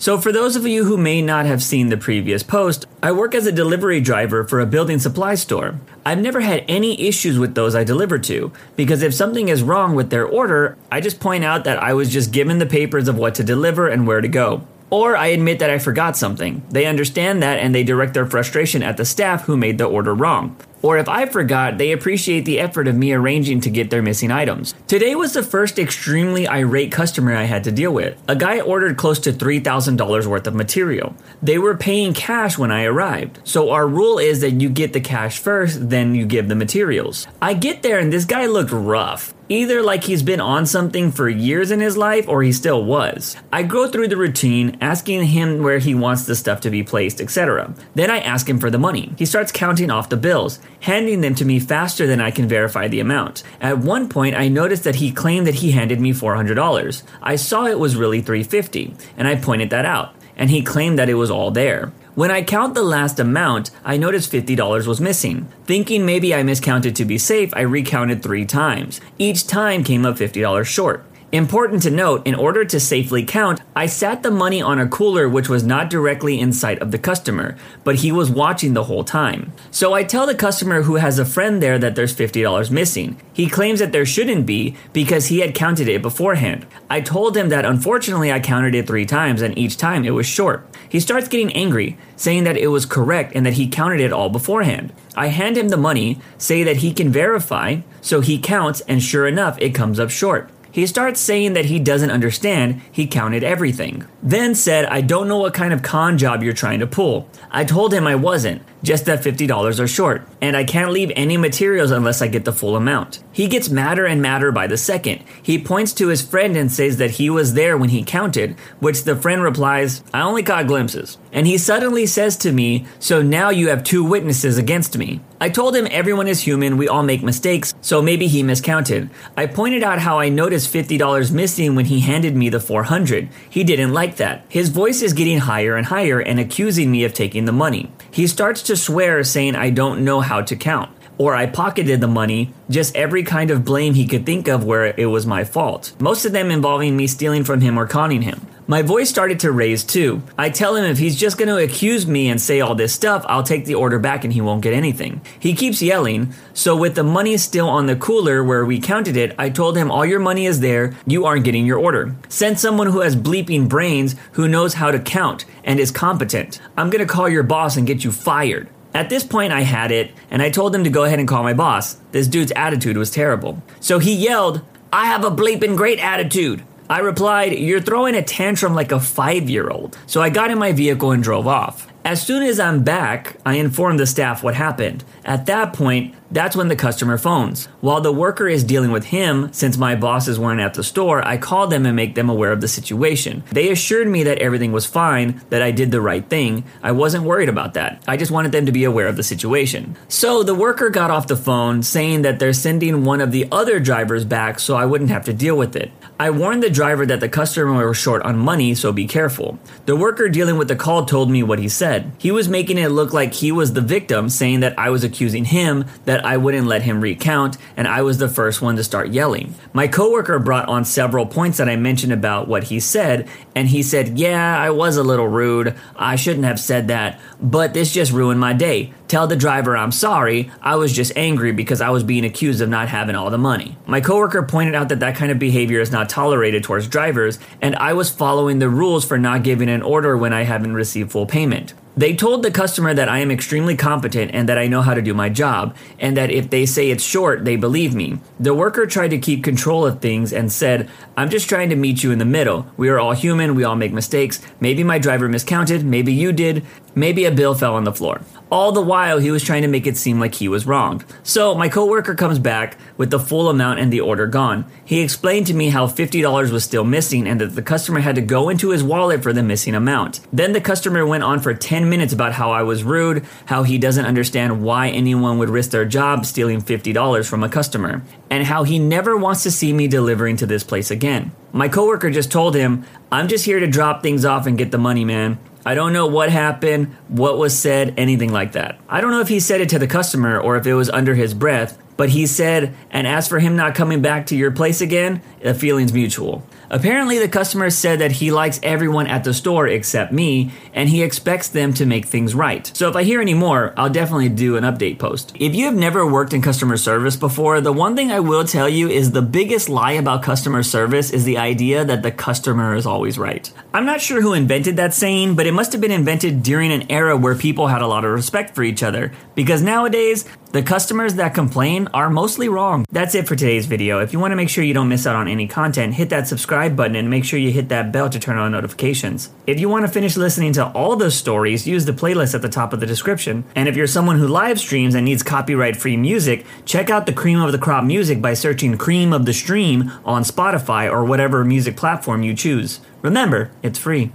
So, 0.00 0.18
for 0.18 0.30
those 0.30 0.54
of 0.54 0.66
you 0.66 0.84
who 0.84 0.96
may 0.96 1.22
not 1.22 1.46
have 1.46 1.62
seen 1.62 1.88
the 1.88 1.96
previous 1.96 2.42
post, 2.42 2.86
I 3.02 3.10
work 3.12 3.34
as 3.34 3.46
a 3.46 3.52
delivery 3.52 4.00
driver 4.00 4.44
for 4.44 4.60
a 4.60 4.66
building 4.66 4.98
supply 4.98 5.34
store. 5.34 5.80
I've 6.06 6.20
never 6.20 6.40
had 6.40 6.64
any 6.68 7.08
issues 7.08 7.38
with 7.38 7.54
those 7.54 7.74
I 7.74 7.84
deliver 7.84 8.18
to, 8.20 8.52
because 8.76 9.02
if 9.02 9.12
something 9.12 9.48
is 9.48 9.62
wrong 9.62 9.94
with 9.94 10.10
their 10.10 10.26
order, 10.26 10.76
I 10.92 11.00
just 11.00 11.18
point 11.18 11.44
out 11.44 11.64
that 11.64 11.82
I 11.82 11.94
was 11.94 12.12
just 12.12 12.32
given 12.32 12.58
the 12.58 12.66
papers 12.66 13.08
of 13.08 13.18
what 13.18 13.34
to 13.36 13.44
deliver 13.44 13.88
and 13.88 14.06
where 14.06 14.20
to 14.20 14.28
go. 14.28 14.62
Or 14.90 15.16
I 15.16 15.28
admit 15.28 15.58
that 15.58 15.70
I 15.70 15.78
forgot 15.78 16.16
something. 16.16 16.62
They 16.70 16.86
understand 16.86 17.42
that 17.42 17.58
and 17.58 17.74
they 17.74 17.84
direct 17.84 18.14
their 18.14 18.26
frustration 18.26 18.82
at 18.82 18.96
the 18.96 19.04
staff 19.04 19.44
who 19.44 19.56
made 19.56 19.78
the 19.78 19.84
order 19.84 20.14
wrong. 20.14 20.56
Or 20.80 20.96
if 20.96 21.08
I 21.08 21.26
forgot, 21.26 21.76
they 21.76 21.92
appreciate 21.92 22.44
the 22.44 22.60
effort 22.60 22.86
of 22.86 22.94
me 22.94 23.12
arranging 23.12 23.60
to 23.62 23.70
get 23.70 23.90
their 23.90 24.02
missing 24.02 24.30
items. 24.30 24.74
Today 24.86 25.14
was 25.14 25.32
the 25.32 25.42
first 25.42 25.78
extremely 25.78 26.46
irate 26.46 26.92
customer 26.92 27.34
I 27.34 27.44
had 27.44 27.64
to 27.64 27.72
deal 27.72 27.92
with. 27.92 28.16
A 28.28 28.36
guy 28.36 28.60
ordered 28.60 28.96
close 28.96 29.18
to 29.20 29.32
$3,000 29.32 30.26
worth 30.26 30.46
of 30.46 30.54
material. 30.54 31.16
They 31.42 31.58
were 31.58 31.76
paying 31.76 32.14
cash 32.14 32.56
when 32.56 32.70
I 32.70 32.84
arrived. 32.84 33.40
So 33.44 33.70
our 33.70 33.88
rule 33.88 34.18
is 34.18 34.40
that 34.40 34.60
you 34.60 34.68
get 34.70 34.92
the 34.92 35.00
cash 35.00 35.38
first, 35.38 35.90
then 35.90 36.14
you 36.14 36.24
give 36.26 36.48
the 36.48 36.54
materials. 36.54 37.26
I 37.42 37.54
get 37.54 37.82
there 37.82 37.98
and 37.98 38.12
this 38.12 38.24
guy 38.24 38.46
looked 38.46 38.70
rough. 38.70 39.34
Either 39.50 39.82
like 39.82 40.04
he's 40.04 40.22
been 40.22 40.40
on 40.40 40.66
something 40.66 41.10
for 41.10 41.26
years 41.26 41.70
in 41.70 41.80
his 41.80 41.96
life 41.96 42.28
or 42.28 42.42
he 42.42 42.52
still 42.52 42.84
was. 42.84 43.34
I 43.50 43.62
go 43.62 43.88
through 43.88 44.08
the 44.08 44.16
routine, 44.18 44.76
asking 44.82 45.24
him 45.24 45.62
where 45.62 45.78
he 45.78 45.94
wants 45.94 46.26
the 46.26 46.36
stuff 46.36 46.60
to 46.60 46.70
be 46.70 46.82
placed, 46.82 47.18
etc. 47.18 47.72
Then 47.94 48.10
I 48.10 48.18
ask 48.18 48.46
him 48.46 48.58
for 48.58 48.68
the 48.68 48.78
money. 48.78 49.14
He 49.16 49.24
starts 49.24 49.50
counting 49.50 49.90
off 49.90 50.10
the 50.10 50.18
bills, 50.18 50.60
handing 50.80 51.22
them 51.22 51.34
to 51.36 51.46
me 51.46 51.60
faster 51.60 52.06
than 52.06 52.20
I 52.20 52.30
can 52.30 52.46
verify 52.46 52.88
the 52.88 53.00
amount. 53.00 53.42
At 53.58 53.78
one 53.78 54.10
point, 54.10 54.36
I 54.36 54.48
noticed 54.48 54.84
that 54.84 54.96
he 54.96 55.10
claimed 55.12 55.46
that 55.46 55.54
he 55.54 55.70
handed 55.70 55.98
me 55.98 56.12
$400. 56.12 57.02
I 57.22 57.36
saw 57.36 57.64
it 57.64 57.78
was 57.78 57.96
really 57.96 58.20
350, 58.20 58.94
and 59.16 59.26
I 59.26 59.36
pointed 59.36 59.70
that 59.70 59.86
out, 59.86 60.14
and 60.38 60.50
he 60.50 60.62
claimed 60.62 60.98
that 60.98 61.08
it 61.08 61.14
was 61.14 61.30
all 61.30 61.50
there. 61.50 61.92
When 62.14 62.30
I 62.30 62.42
count 62.42 62.74
the 62.74 62.82
last 62.82 63.20
amount, 63.20 63.70
I 63.84 63.96
noticed 63.96 64.32
$50 64.32 64.86
was 64.86 65.00
missing. 65.00 65.48
Thinking 65.66 66.06
maybe 66.06 66.34
I 66.34 66.42
miscounted 66.42 66.96
to 66.96 67.04
be 67.04 67.18
safe, 67.18 67.52
I 67.54 67.60
recounted 67.60 68.22
three 68.22 68.44
times. 68.44 69.00
Each 69.18 69.46
time 69.46 69.84
came 69.84 70.06
up 70.06 70.16
$50 70.16 70.64
short. 70.64 71.04
Important 71.30 71.82
to 71.82 71.90
note, 71.90 72.26
in 72.26 72.34
order 72.34 72.64
to 72.64 72.80
safely 72.80 73.22
count, 73.22 73.60
I 73.76 73.84
sat 73.84 74.22
the 74.22 74.30
money 74.30 74.62
on 74.62 74.78
a 74.78 74.88
cooler 74.88 75.28
which 75.28 75.50
was 75.50 75.62
not 75.62 75.90
directly 75.90 76.40
in 76.40 76.54
sight 76.54 76.78
of 76.78 76.90
the 76.90 76.98
customer, 76.98 77.54
but 77.84 77.96
he 77.96 78.10
was 78.10 78.30
watching 78.30 78.72
the 78.72 78.84
whole 78.84 79.04
time. 79.04 79.52
So 79.70 79.92
I 79.92 80.04
tell 80.04 80.26
the 80.26 80.34
customer 80.34 80.80
who 80.82 80.94
has 80.94 81.18
a 81.18 81.26
friend 81.26 81.62
there 81.62 81.78
that 81.80 81.96
there's 81.96 82.16
$50 82.16 82.70
missing. 82.70 83.20
He 83.34 83.50
claims 83.50 83.78
that 83.80 83.92
there 83.92 84.06
shouldn't 84.06 84.46
be 84.46 84.74
because 84.94 85.26
he 85.26 85.40
had 85.40 85.54
counted 85.54 85.86
it 85.86 86.00
beforehand. 86.00 86.64
I 86.88 87.02
told 87.02 87.36
him 87.36 87.50
that 87.50 87.66
unfortunately 87.66 88.32
I 88.32 88.40
counted 88.40 88.74
it 88.74 88.86
three 88.86 89.04
times 89.04 89.42
and 89.42 89.56
each 89.58 89.76
time 89.76 90.06
it 90.06 90.12
was 90.12 90.24
short. 90.24 90.66
He 90.88 90.98
starts 90.98 91.28
getting 91.28 91.52
angry, 91.52 91.98
saying 92.16 92.44
that 92.44 92.56
it 92.56 92.68
was 92.68 92.86
correct 92.86 93.32
and 93.34 93.44
that 93.44 93.52
he 93.52 93.68
counted 93.68 94.00
it 94.00 94.14
all 94.14 94.30
beforehand. 94.30 94.94
I 95.14 95.26
hand 95.26 95.58
him 95.58 95.68
the 95.68 95.76
money, 95.76 96.20
say 96.38 96.62
that 96.62 96.78
he 96.78 96.94
can 96.94 97.12
verify, 97.12 97.80
so 98.00 98.22
he 98.22 98.38
counts, 98.38 98.80
and 98.88 99.02
sure 99.02 99.28
enough, 99.28 99.58
it 99.60 99.74
comes 99.74 100.00
up 100.00 100.08
short. 100.08 100.50
He 100.70 100.86
starts 100.86 101.20
saying 101.20 101.54
that 101.54 101.66
he 101.66 101.78
doesn't 101.78 102.10
understand, 102.10 102.82
he 102.92 103.06
counted 103.06 103.42
everything. 103.42 104.06
Then 104.22 104.54
said, 104.54 104.86
I 104.86 105.00
don't 105.00 105.28
know 105.28 105.38
what 105.38 105.54
kind 105.54 105.72
of 105.72 105.82
con 105.82 106.18
job 106.18 106.42
you're 106.42 106.52
trying 106.52 106.80
to 106.80 106.86
pull. 106.86 107.28
I 107.50 107.64
told 107.64 107.92
him 107.92 108.06
I 108.06 108.14
wasn't, 108.14 108.62
just 108.82 109.06
that 109.06 109.22
$50 109.22 109.80
are 109.80 109.88
short, 109.88 110.26
and 110.40 110.56
I 110.56 110.64
can't 110.64 110.92
leave 110.92 111.10
any 111.16 111.36
materials 111.36 111.90
unless 111.90 112.22
I 112.22 112.28
get 112.28 112.44
the 112.44 112.52
full 112.52 112.76
amount. 112.76 113.22
He 113.32 113.48
gets 113.48 113.68
madder 113.68 114.06
and 114.06 114.22
madder 114.22 114.52
by 114.52 114.66
the 114.66 114.76
second. 114.76 115.22
He 115.42 115.62
points 115.62 115.92
to 115.94 116.08
his 116.08 116.22
friend 116.22 116.56
and 116.56 116.70
says 116.70 116.98
that 116.98 117.12
he 117.12 117.30
was 117.30 117.54
there 117.54 117.76
when 117.76 117.88
he 117.88 118.02
counted, 118.02 118.58
which 118.78 119.04
the 119.04 119.16
friend 119.16 119.42
replies, 119.42 120.02
I 120.12 120.20
only 120.20 120.42
caught 120.42 120.66
glimpses. 120.66 121.18
And 121.32 121.46
he 121.46 121.58
suddenly 121.58 122.06
says 122.06 122.36
to 122.38 122.52
me, 122.52 122.86
So 122.98 123.22
now 123.22 123.50
you 123.50 123.68
have 123.68 123.84
two 123.84 124.04
witnesses 124.04 124.58
against 124.58 124.96
me. 124.96 125.20
I 125.40 125.48
told 125.48 125.76
him 125.76 125.86
everyone 125.90 126.26
is 126.26 126.40
human, 126.40 126.76
we 126.76 126.88
all 126.88 127.04
make 127.04 127.22
mistakes, 127.22 127.72
so 127.80 128.02
maybe 128.02 128.26
he 128.26 128.42
miscounted. 128.42 129.08
I 129.36 129.46
pointed 129.46 129.84
out 129.84 130.00
how 130.00 130.18
I 130.18 130.28
noticed 130.30 130.74
$50 130.74 131.30
missing 131.32 131.76
when 131.76 131.84
he 131.84 132.00
handed 132.00 132.34
me 132.34 132.48
the 132.48 132.58
400. 132.58 133.28
He 133.48 133.62
didn't 133.62 133.92
like 133.92 134.16
that. 134.16 134.44
His 134.48 134.68
voice 134.68 135.00
is 135.00 135.12
getting 135.12 135.38
higher 135.38 135.76
and 135.76 135.86
higher 135.86 136.18
and 136.18 136.40
accusing 136.40 136.90
me 136.90 137.04
of 137.04 137.14
taking 137.14 137.44
the 137.44 137.52
money. 137.52 137.92
He 138.10 138.26
starts 138.26 138.62
to 138.62 138.76
swear 138.76 139.22
saying 139.22 139.54
I 139.54 139.70
don't 139.70 140.04
know 140.04 140.20
how 140.20 140.42
to 140.42 140.56
count 140.56 140.90
or 141.18 141.34
I 141.34 141.46
pocketed 141.46 142.00
the 142.00 142.08
money, 142.08 142.52
just 142.70 142.96
every 142.96 143.24
kind 143.24 143.50
of 143.50 143.64
blame 143.64 143.94
he 143.94 144.06
could 144.06 144.24
think 144.24 144.48
of 144.48 144.64
where 144.64 144.94
it 144.96 145.06
was 145.06 145.26
my 145.26 145.44
fault. 145.44 145.92
Most 145.98 146.24
of 146.24 146.32
them 146.32 146.50
involving 146.50 146.96
me 146.96 147.08
stealing 147.08 147.44
from 147.44 147.60
him 147.60 147.76
or 147.76 147.86
conning 147.86 148.22
him. 148.22 148.46
My 148.70 148.82
voice 148.82 149.08
started 149.08 149.40
to 149.40 149.50
raise 149.50 149.82
too. 149.82 150.22
I 150.36 150.50
tell 150.50 150.76
him 150.76 150.84
if 150.84 150.98
he's 150.98 151.16
just 151.16 151.38
going 151.38 151.48
to 151.48 151.56
accuse 151.56 152.06
me 152.06 152.28
and 152.28 152.38
say 152.38 152.60
all 152.60 152.74
this 152.74 152.92
stuff, 152.92 153.24
I'll 153.26 153.42
take 153.42 153.64
the 153.64 153.76
order 153.76 153.98
back 153.98 154.24
and 154.24 154.32
he 154.32 154.42
won't 154.42 154.60
get 154.60 154.74
anything. 154.74 155.22
He 155.40 155.54
keeps 155.54 155.80
yelling, 155.80 156.34
so 156.52 156.76
with 156.76 156.94
the 156.94 157.02
money 157.02 157.38
still 157.38 157.66
on 157.66 157.86
the 157.86 157.96
cooler 157.96 158.44
where 158.44 158.66
we 158.66 158.78
counted 158.78 159.16
it, 159.16 159.34
I 159.38 159.48
told 159.48 159.78
him 159.78 159.90
all 159.90 160.04
your 160.04 160.20
money 160.20 160.44
is 160.44 160.60
there, 160.60 160.94
you 161.06 161.24
aren't 161.24 161.46
getting 161.46 161.64
your 161.64 161.78
order. 161.78 162.14
Send 162.28 162.60
someone 162.60 162.88
who 162.88 163.00
has 163.00 163.16
bleeping 163.16 163.70
brains 163.70 164.16
who 164.32 164.46
knows 164.46 164.74
how 164.74 164.90
to 164.90 164.98
count 164.98 165.46
and 165.64 165.80
is 165.80 165.90
competent. 165.90 166.60
I'm 166.76 166.90
going 166.90 167.00
to 167.00 167.10
call 167.10 167.30
your 167.30 167.44
boss 167.44 167.78
and 167.78 167.86
get 167.86 168.04
you 168.04 168.12
fired. 168.12 168.68
At 168.92 169.08
this 169.08 169.24
point, 169.24 169.50
I 169.50 169.62
had 169.62 169.90
it, 169.90 170.10
and 170.30 170.42
I 170.42 170.50
told 170.50 170.74
him 170.74 170.84
to 170.84 170.90
go 170.90 171.04
ahead 171.04 171.20
and 171.20 171.26
call 171.26 171.42
my 171.42 171.54
boss. 171.54 171.94
This 172.12 172.28
dude's 172.28 172.52
attitude 172.54 172.98
was 172.98 173.10
terrible. 173.10 173.62
So 173.80 173.98
he 173.98 174.14
yelled, 174.14 174.60
I 174.92 175.06
have 175.06 175.24
a 175.24 175.30
bleeping 175.30 175.74
great 175.74 176.00
attitude. 176.00 176.64
I 176.90 177.00
replied, 177.00 177.52
You're 177.52 177.80
throwing 177.80 178.14
a 178.14 178.22
tantrum 178.22 178.74
like 178.74 178.92
a 178.92 179.00
five 179.00 179.50
year 179.50 179.68
old. 179.68 179.98
So 180.06 180.22
I 180.22 180.30
got 180.30 180.50
in 180.50 180.58
my 180.58 180.72
vehicle 180.72 181.10
and 181.12 181.22
drove 181.22 181.46
off. 181.46 181.86
As 182.04 182.22
soon 182.22 182.42
as 182.42 182.58
I'm 182.58 182.82
back, 182.82 183.36
I 183.44 183.54
inform 183.56 183.98
the 183.98 184.06
staff 184.06 184.42
what 184.42 184.54
happened. 184.54 185.04
At 185.24 185.44
that 185.46 185.74
point, 185.74 186.14
that's 186.30 186.56
when 186.56 186.68
the 186.68 186.76
customer 186.76 187.16
phones. 187.16 187.66
While 187.80 188.00
the 188.00 188.12
worker 188.12 188.48
is 188.48 188.64
dealing 188.64 188.90
with 188.90 189.06
him, 189.06 189.52
since 189.52 189.78
my 189.78 189.96
bosses 189.96 190.38
weren't 190.38 190.60
at 190.60 190.74
the 190.74 190.84
store, 190.84 191.26
I 191.26 191.38
call 191.38 191.66
them 191.66 191.86
and 191.86 191.96
make 191.96 192.14
them 192.14 192.28
aware 192.28 192.52
of 192.52 192.60
the 192.60 192.68
situation. 192.68 193.42
They 193.50 193.70
assured 193.70 194.08
me 194.08 194.22
that 194.24 194.38
everything 194.38 194.72
was 194.72 194.84
fine, 194.84 195.40
that 195.50 195.62
I 195.62 195.70
did 195.70 195.90
the 195.90 196.00
right 196.00 196.28
thing. 196.28 196.64
I 196.82 196.92
wasn't 196.92 197.24
worried 197.24 197.48
about 197.48 197.74
that. 197.74 198.02
I 198.06 198.16
just 198.16 198.30
wanted 198.30 198.52
them 198.52 198.66
to 198.66 198.72
be 198.72 198.84
aware 198.84 199.06
of 199.06 199.16
the 199.16 199.22
situation. 199.22 199.96
So 200.08 200.42
the 200.42 200.54
worker 200.54 200.90
got 200.90 201.10
off 201.10 201.28
the 201.28 201.36
phone 201.36 201.82
saying 201.82 202.22
that 202.22 202.38
they're 202.38 202.52
sending 202.52 203.04
one 203.04 203.20
of 203.20 203.32
the 203.32 203.48
other 203.50 203.80
drivers 203.80 204.24
back 204.24 204.58
so 204.58 204.76
I 204.76 204.84
wouldn't 204.84 205.10
have 205.10 205.24
to 205.26 205.32
deal 205.32 205.56
with 205.56 205.76
it. 205.76 205.90
I 206.20 206.30
warned 206.30 206.64
the 206.64 206.70
driver 206.70 207.06
that 207.06 207.20
the 207.20 207.28
customer 207.28 207.86
was 207.86 207.96
short 207.96 208.22
on 208.22 208.36
money, 208.36 208.74
so 208.74 208.92
be 208.92 209.06
careful. 209.06 209.58
The 209.86 209.94
worker 209.94 210.28
dealing 210.28 210.58
with 210.58 210.66
the 210.66 210.74
call 210.74 211.04
told 211.04 211.30
me 211.30 211.44
what 211.44 211.60
he 211.60 211.68
said. 211.68 212.10
He 212.18 212.32
was 212.32 212.48
making 212.48 212.76
it 212.76 212.88
look 212.88 213.12
like 213.12 213.34
he 213.34 213.52
was 213.52 213.72
the 213.72 213.80
victim, 213.80 214.28
saying 214.28 214.60
that 214.60 214.76
I 214.76 214.90
was 214.90 215.04
accusing 215.04 215.44
him, 215.44 215.84
that 216.06 216.17
I 216.20 216.36
wouldn't 216.36 216.66
let 216.66 216.82
him 216.82 217.00
recount, 217.00 217.56
and 217.76 217.86
I 217.86 218.02
was 218.02 218.18
the 218.18 218.28
first 218.28 218.62
one 218.62 218.76
to 218.76 218.84
start 218.84 219.08
yelling. 219.08 219.54
My 219.72 219.88
coworker 219.88 220.38
brought 220.38 220.68
on 220.68 220.84
several 220.84 221.26
points 221.26 221.58
that 221.58 221.68
I 221.68 221.76
mentioned 221.76 222.12
about 222.12 222.48
what 222.48 222.64
he 222.64 222.80
said, 222.80 223.28
and 223.54 223.68
he 223.68 223.82
said, 223.82 224.18
Yeah, 224.18 224.58
I 224.58 224.70
was 224.70 224.96
a 224.96 225.02
little 225.02 225.28
rude. 225.28 225.74
I 225.96 226.16
shouldn't 226.16 226.44
have 226.44 226.60
said 226.60 226.88
that, 226.88 227.20
but 227.40 227.74
this 227.74 227.92
just 227.92 228.12
ruined 228.12 228.40
my 228.40 228.52
day. 228.52 228.92
Tell 229.08 229.26
the 229.26 229.36
driver 229.36 229.74
I'm 229.74 229.92
sorry. 229.92 230.50
I 230.60 230.76
was 230.76 230.92
just 230.92 231.16
angry 231.16 231.52
because 231.52 231.80
I 231.80 231.88
was 231.88 232.04
being 232.04 232.26
accused 232.26 232.60
of 232.60 232.68
not 232.68 232.88
having 232.88 233.14
all 233.14 233.30
the 233.30 233.38
money. 233.38 233.76
My 233.86 234.02
coworker 234.02 234.42
pointed 234.42 234.74
out 234.74 234.90
that 234.90 235.00
that 235.00 235.16
kind 235.16 235.32
of 235.32 235.38
behavior 235.38 235.80
is 235.80 235.90
not 235.90 236.10
tolerated 236.10 236.62
towards 236.62 236.88
drivers, 236.88 237.38
and 237.62 237.74
I 237.76 237.94
was 237.94 238.10
following 238.10 238.58
the 238.58 238.68
rules 238.68 239.06
for 239.06 239.18
not 239.18 239.42
giving 239.42 239.70
an 239.70 239.82
order 239.82 240.16
when 240.16 240.34
I 240.34 240.42
haven't 240.42 240.74
received 240.74 241.10
full 241.10 241.26
payment. 241.26 241.72
They 241.98 242.14
told 242.14 242.44
the 242.44 242.52
customer 242.52 242.94
that 242.94 243.08
I 243.08 243.18
am 243.18 243.32
extremely 243.32 243.76
competent 243.76 244.30
and 244.32 244.48
that 244.48 244.56
I 244.56 244.68
know 244.68 244.82
how 244.82 244.94
to 244.94 245.02
do 245.02 245.14
my 245.14 245.28
job, 245.28 245.74
and 245.98 246.16
that 246.16 246.30
if 246.30 246.48
they 246.48 246.64
say 246.64 246.90
it's 246.90 247.02
short, 247.02 247.44
they 247.44 247.56
believe 247.56 247.92
me. 247.92 248.20
The 248.38 248.54
worker 248.54 248.86
tried 248.86 249.08
to 249.08 249.18
keep 249.18 249.42
control 249.42 249.84
of 249.84 249.98
things 249.98 250.32
and 250.32 250.52
said, 250.52 250.88
I'm 251.16 251.28
just 251.28 251.48
trying 251.48 251.70
to 251.70 251.74
meet 251.74 252.04
you 252.04 252.12
in 252.12 252.20
the 252.20 252.24
middle. 252.24 252.68
We 252.76 252.88
are 252.88 253.00
all 253.00 253.14
human, 253.14 253.56
we 253.56 253.64
all 253.64 253.74
make 253.74 253.92
mistakes. 253.92 254.40
Maybe 254.60 254.84
my 254.84 255.00
driver 255.00 255.28
miscounted, 255.28 255.84
maybe 255.84 256.12
you 256.12 256.30
did, 256.30 256.64
maybe 256.94 257.24
a 257.24 257.30
bill 257.30 257.54
fell 257.54 257.74
on 257.74 257.84
the 257.84 257.92
floor. 257.92 258.20
All 258.50 258.72
the 258.72 258.80
while, 258.80 259.18
he 259.18 259.30
was 259.30 259.42
trying 259.42 259.60
to 259.60 259.68
make 259.68 259.86
it 259.86 259.98
seem 259.98 260.18
like 260.18 260.34
he 260.34 260.48
was 260.48 260.66
wronged. 260.66 261.04
So, 261.22 261.54
my 261.54 261.68
coworker 261.68 262.14
comes 262.14 262.38
back 262.38 262.78
with 262.96 263.10
the 263.10 263.18
full 263.18 263.50
amount 263.50 263.78
and 263.78 263.92
the 263.92 264.00
order 264.00 264.26
gone. 264.26 264.64
He 264.86 265.00
explained 265.00 265.46
to 265.48 265.54
me 265.54 265.68
how 265.68 265.86
$50 265.86 266.50
was 266.50 266.64
still 266.64 266.84
missing 266.84 267.28
and 267.28 267.38
that 267.42 267.54
the 267.54 267.62
customer 267.62 268.00
had 268.00 268.14
to 268.14 268.22
go 268.22 268.48
into 268.48 268.70
his 268.70 268.82
wallet 268.82 269.22
for 269.22 269.34
the 269.34 269.42
missing 269.42 269.74
amount. 269.74 270.20
Then 270.32 270.52
the 270.52 270.62
customer 270.62 271.04
went 271.06 271.24
on 271.24 271.40
for 271.40 271.52
10 271.52 271.90
minutes 271.90 272.14
about 272.14 272.32
how 272.32 272.50
I 272.50 272.62
was 272.62 272.84
rude, 272.84 273.26
how 273.46 273.64
he 273.64 273.76
doesn't 273.76 274.06
understand 274.06 274.62
why 274.62 274.88
anyone 274.88 275.36
would 275.38 275.50
risk 275.50 275.70
their 275.70 275.84
job 275.84 276.24
stealing 276.24 276.62
$50 276.62 277.28
from 277.28 277.44
a 277.44 277.50
customer, 277.50 278.02
and 278.30 278.44
how 278.44 278.62
he 278.64 278.78
never 278.78 279.14
wants 279.14 279.42
to 279.42 279.50
see 279.50 279.74
me 279.74 279.88
delivering 279.88 280.38
to 280.38 280.46
this 280.46 280.64
place 280.64 280.90
again. 280.90 281.32
My 281.52 281.68
coworker 281.68 282.10
just 282.10 282.32
told 282.32 282.54
him, 282.54 282.84
I'm 283.10 283.28
just 283.28 283.44
here 283.44 283.60
to 283.60 283.66
drop 283.66 284.02
things 284.02 284.24
off 284.24 284.46
and 284.46 284.56
get 284.56 284.70
the 284.70 284.78
money, 284.78 285.04
man. 285.04 285.38
I 285.64 285.74
don't 285.74 285.92
know 285.92 286.06
what 286.06 286.30
happened, 286.30 286.96
what 287.08 287.38
was 287.38 287.58
said, 287.58 287.94
anything 287.96 288.32
like 288.32 288.52
that. 288.52 288.78
I 288.88 289.00
don't 289.00 289.10
know 289.10 289.20
if 289.20 289.28
he 289.28 289.40
said 289.40 289.60
it 289.60 289.68
to 289.70 289.78
the 289.78 289.86
customer 289.86 290.40
or 290.40 290.56
if 290.56 290.66
it 290.66 290.74
was 290.74 290.88
under 290.90 291.14
his 291.14 291.34
breath, 291.34 291.76
but 291.96 292.10
he 292.10 292.26
said, 292.26 292.74
and 292.90 293.06
as 293.06 293.28
for 293.28 293.40
him 293.40 293.56
not 293.56 293.74
coming 293.74 294.00
back 294.00 294.26
to 294.26 294.36
your 294.36 294.50
place 294.50 294.80
again, 294.80 295.20
the 295.42 295.54
feeling's 295.54 295.92
mutual. 295.92 296.46
Apparently, 296.70 297.18
the 297.18 297.28
customer 297.28 297.70
said 297.70 298.00
that 298.00 298.12
he 298.12 298.30
likes 298.30 298.60
everyone 298.62 299.06
at 299.06 299.24
the 299.24 299.32
store 299.32 299.66
except 299.66 300.12
me, 300.12 300.50
and 300.74 300.88
he 300.88 301.02
expects 301.02 301.48
them 301.48 301.72
to 301.74 301.86
make 301.86 302.04
things 302.04 302.34
right. 302.34 302.70
So 302.74 302.88
if 302.88 302.96
I 302.96 303.04
hear 303.04 303.20
any 303.20 303.34
more, 303.34 303.72
I'll 303.76 303.88
definitely 303.88 304.28
do 304.28 304.56
an 304.56 304.64
update 304.64 304.98
post. 304.98 305.32
If 305.38 305.54
you 305.54 305.64
have 305.64 305.74
never 305.74 306.06
worked 306.06 306.34
in 306.34 306.42
customer 306.42 306.76
service 306.76 307.16
before, 307.16 307.60
the 307.60 307.72
one 307.72 307.96
thing 307.96 308.12
I 308.12 308.20
will 308.20 308.44
tell 308.44 308.68
you 308.68 308.88
is 308.88 309.12
the 309.12 309.22
biggest 309.22 309.68
lie 309.68 309.92
about 309.92 310.22
customer 310.22 310.62
service 310.62 311.10
is 311.10 311.24
the 311.24 311.38
idea 311.38 311.84
that 311.84 312.02
the 312.02 312.12
customer 312.12 312.74
is 312.74 312.86
always 312.86 313.18
right. 313.18 313.50
I'm 313.72 313.86
not 313.86 314.00
sure 314.00 314.20
who 314.20 314.34
invented 314.34 314.76
that 314.76 314.92
saying, 314.94 315.36
but 315.36 315.46
it 315.46 315.52
must 315.52 315.72
have 315.72 315.80
been 315.80 315.90
invented 315.90 316.42
during 316.42 316.70
an 316.70 316.90
era 316.90 317.16
where 317.16 317.34
people 317.34 317.68
had 317.68 317.82
a 317.82 317.86
lot 317.86 318.04
of 318.04 318.12
respect 318.12 318.54
for 318.54 318.62
each 318.62 318.82
other, 318.82 319.12
because 319.34 319.62
nowadays, 319.62 320.26
the 320.52 320.62
customers 320.62 321.14
that 321.14 321.34
complain 321.34 321.88
are 321.92 322.08
mostly 322.08 322.48
wrong. 322.48 322.86
That's 322.90 323.14
it 323.14 323.28
for 323.28 323.36
today's 323.36 323.66
video. 323.66 324.00
If 324.00 324.12
you 324.12 324.18
want 324.18 324.32
to 324.32 324.36
make 324.36 324.48
sure 324.48 324.64
you 324.64 324.72
don't 324.72 324.88
miss 324.88 325.06
out 325.06 325.14
on 325.14 325.28
any 325.28 325.46
content, 325.46 325.94
hit 325.94 326.08
that 326.08 326.26
subscribe 326.26 326.74
button 326.74 326.96
and 326.96 327.10
make 327.10 327.24
sure 327.24 327.38
you 327.38 327.50
hit 327.50 327.68
that 327.68 327.92
bell 327.92 328.08
to 328.08 328.18
turn 328.18 328.38
on 328.38 328.52
notifications. 328.52 329.30
If 329.46 329.60
you 329.60 329.68
want 329.68 329.86
to 329.86 329.92
finish 329.92 330.16
listening 330.16 330.54
to 330.54 330.68
all 330.72 330.96
those 330.96 331.14
stories, 331.14 331.66
use 331.66 331.84
the 331.84 331.92
playlist 331.92 332.34
at 332.34 332.42
the 332.42 332.48
top 332.48 332.72
of 332.72 332.80
the 332.80 332.86
description. 332.86 333.44
And 333.54 333.68
if 333.68 333.76
you're 333.76 333.86
someone 333.86 334.18
who 334.18 334.26
live 334.26 334.58
streams 334.58 334.94
and 334.94 335.04
needs 335.04 335.22
copyright 335.22 335.76
free 335.76 335.96
music, 335.96 336.46
check 336.64 336.88
out 336.88 337.04
the 337.04 337.12
Cream 337.12 337.42
of 337.42 337.52
the 337.52 337.58
Crop 337.58 337.84
music 337.84 338.22
by 338.22 338.32
searching 338.32 338.78
Cream 338.78 339.12
of 339.12 339.26
the 339.26 339.34
Stream 339.34 339.92
on 340.04 340.22
Spotify 340.22 340.90
or 340.90 341.04
whatever 341.04 341.44
music 341.44 341.76
platform 341.76 342.22
you 342.22 342.34
choose. 342.34 342.80
Remember, 343.02 343.50
it's 343.62 343.78
free. 343.78 344.12